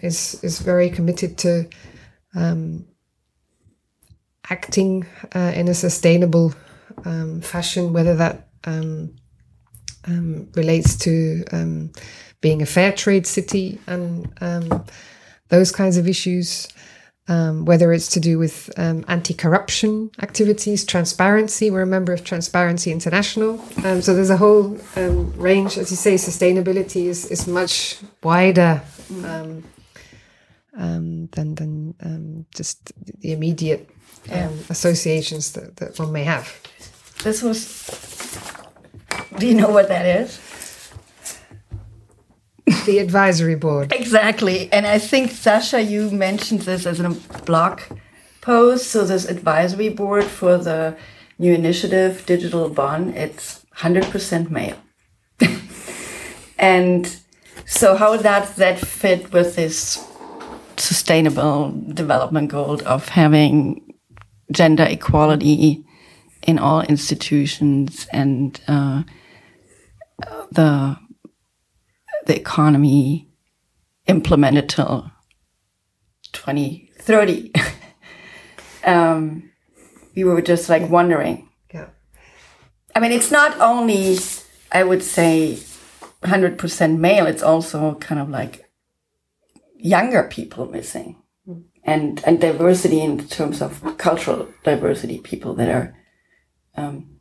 [0.00, 1.68] is is very committed to
[4.50, 6.52] acting uh, in a sustainable
[7.42, 8.48] fashion, whether that
[10.56, 11.44] relates to
[12.40, 14.84] being a fair trade city and um,
[15.48, 16.68] those kinds of issues.
[17.28, 21.72] Um, whether it's to do with um, anti-corruption activities, transparency.
[21.72, 25.76] We're a member of Transparency International, um, so there's a whole um, range.
[25.76, 28.80] As you say, sustainability is is much wider
[29.24, 29.64] um,
[30.78, 33.90] um, than than just the immediate
[34.28, 34.48] yeah.
[34.70, 36.54] associations that, that one may have.
[37.24, 37.90] This was.
[39.36, 40.38] Do you know what that is?
[42.84, 43.92] The advisory board.
[43.92, 44.70] Exactly.
[44.72, 47.10] And I think, Sasha, you mentioned this as a
[47.44, 47.80] blog
[48.40, 48.88] post.
[48.88, 50.96] So, this advisory board for the
[51.38, 54.78] new initiative, Digital Bond, it's 100% male.
[56.58, 57.16] and
[57.66, 60.04] so, how does that fit with this
[60.76, 63.94] sustainable development goal of having
[64.52, 65.84] gender equality
[66.42, 69.02] in all institutions and uh,
[70.52, 70.96] the
[72.26, 73.28] the economy
[74.06, 75.10] implemented till
[76.32, 77.52] 2030.
[78.84, 79.50] um,
[80.14, 81.48] we were just like wondering.
[81.72, 81.88] Yeah.
[82.94, 84.18] I mean, it's not only,
[84.70, 85.58] I would say,
[86.22, 88.70] 100% male, it's also kind of like
[89.76, 91.22] younger people missing.
[91.48, 91.64] Mm.
[91.84, 95.96] And, and diversity in terms of cultural diversity, people that are
[96.76, 97.20] um,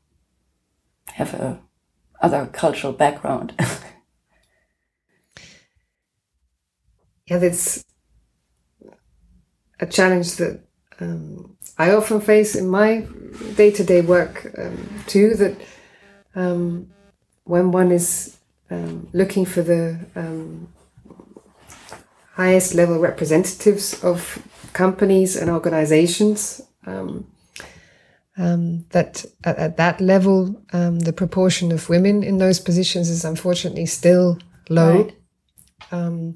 [1.13, 1.61] have a
[2.21, 3.53] other cultural background.
[7.27, 7.83] yeah, that's
[9.79, 10.59] a challenge that
[10.99, 13.05] um, I often face in my
[13.55, 15.33] day to day work um, too.
[15.35, 15.55] That
[16.35, 16.91] um,
[17.43, 18.37] when one is
[18.69, 20.67] um, looking for the um,
[22.33, 24.39] highest level representatives of
[24.73, 27.25] companies and organizations, um,
[28.37, 34.37] that at, at, that level, the proportion of women in those positions is unfortunately still
[34.69, 35.11] low.
[35.91, 36.31] Right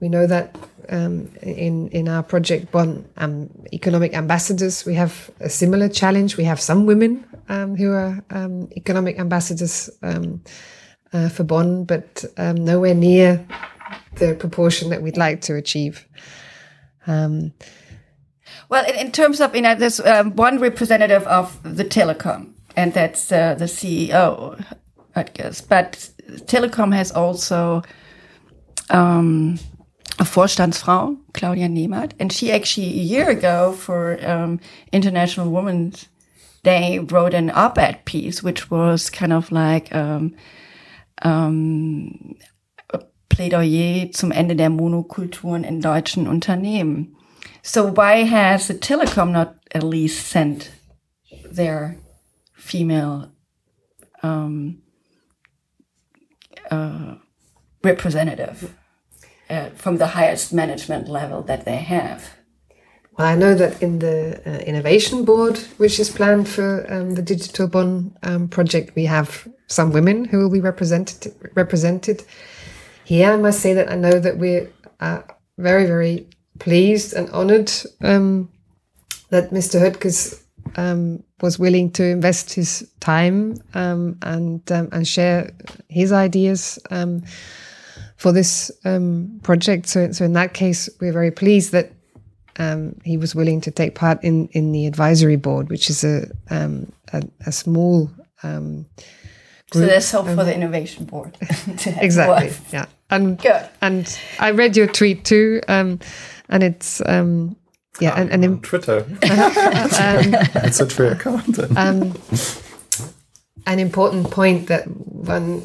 [0.00, 0.56] we know that
[0.88, 6.36] um, in in our project Bonn um, economic ambassadors, we have a similar challenge.
[6.36, 10.42] We have some women um, who are um, economic ambassadors um,
[11.12, 13.46] uh, for Bonn, but um, nowhere near
[14.16, 16.06] the proportion that we'd like to achieve.
[18.68, 20.00] Well, in, in, terms of, you know, there's
[20.34, 24.62] one representative of the telecom, and that's uh, the CEO,
[25.14, 25.60] I guess.
[25.60, 26.10] But
[26.46, 27.82] telecom has also
[30.18, 34.60] a Vorstandsfrau, Claudia Nehmert, and she actually a year ago for um,
[34.92, 36.08] International Women's
[36.62, 40.34] Day wrote an op-ed piece, which was kind of like um,
[41.22, 42.36] um,
[42.90, 47.14] a Plädoyer zum Ende der Monokulturen in deutschen Unternehmen.
[47.62, 50.70] So why has the telecom not at least sent
[51.44, 51.98] their
[52.54, 53.30] female
[54.22, 54.82] um,
[56.70, 57.16] uh,
[57.82, 58.74] representative?
[59.50, 62.36] Uh, from the highest management level that they have.
[63.16, 67.22] Well, I know that in the uh, innovation board, which is planned for um, the
[67.22, 71.34] Digital Bonn um, project, we have some women who will be represented.
[71.54, 72.24] Represented
[73.04, 74.70] here, I must say that I know that we're
[75.00, 75.22] uh,
[75.56, 76.28] very, very
[76.58, 77.72] pleased and honoured
[78.02, 78.50] um,
[79.30, 79.80] that Mr.
[79.80, 80.42] Höttges
[80.76, 85.50] um, was willing to invest his time um, and um, and share
[85.88, 86.78] his ideas
[88.16, 89.86] for this um, project.
[89.86, 91.92] So, so in that case, we're very pleased that
[92.58, 96.26] um, he was willing to take part in in the advisory board, which is a
[96.50, 98.10] um, a, a, small.
[98.42, 98.86] Um,
[99.70, 99.84] group.
[99.84, 101.36] So there's hope for the innovation board.
[101.86, 102.52] exactly.
[102.72, 102.86] Yeah.
[103.10, 103.68] And Good.
[103.82, 106.00] and I read your tweet too, um,
[106.48, 107.56] and it's um,
[108.00, 109.06] yeah, and, and on Twitter.
[109.22, 111.58] it's a Twitter account.
[113.66, 115.62] an important point that one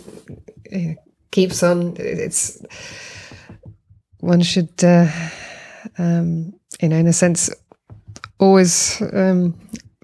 [0.74, 0.94] uh,
[1.32, 1.96] keeps on.
[1.98, 2.64] It's
[4.20, 5.08] one should, uh,
[5.98, 7.50] um, you know, in a sense,
[8.40, 9.58] always um,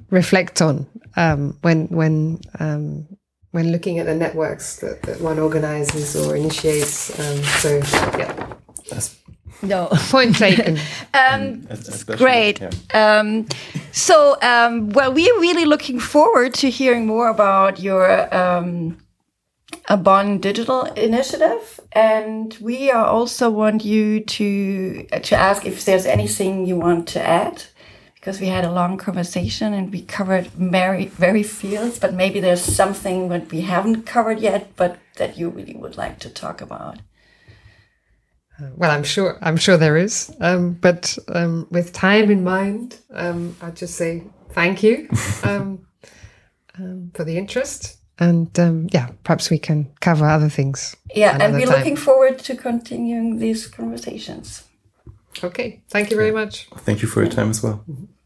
[0.09, 3.07] reflect on um, when when um,
[3.51, 7.17] when looking at the networks that, that one organizes or initiates.
[7.19, 7.77] Um, so
[8.17, 8.53] yeah.
[8.89, 9.17] That's
[9.61, 10.77] no point taken.
[11.13, 11.67] um,
[12.17, 12.61] great.
[12.61, 13.19] Yeah.
[13.19, 13.47] Um,
[13.91, 18.97] so, um, well, we're really looking forward to hearing more about your um,
[19.87, 26.65] a Bond Digital Initiative, and we also want you to to ask if there's anything
[26.65, 27.63] you want to add,
[28.15, 32.61] because we had a long conversation and we covered very very fields, but maybe there's
[32.61, 36.97] something that we haven't covered yet, but that you really would like to talk about.
[38.59, 42.97] Uh, well, I'm sure I'm sure there is, um, but um, with time in mind,
[43.13, 45.07] um, I'd just say thank you
[45.43, 45.87] um,
[46.77, 50.95] um, for the interest and um, yeah, perhaps we can cover other things.
[51.15, 51.77] Yeah, and we're time.
[51.77, 54.63] looking forward to continuing these conversations.
[55.43, 56.67] Okay, thank you very much.
[56.77, 57.83] Thank you for your time as well.
[57.87, 58.16] Mm -hmm.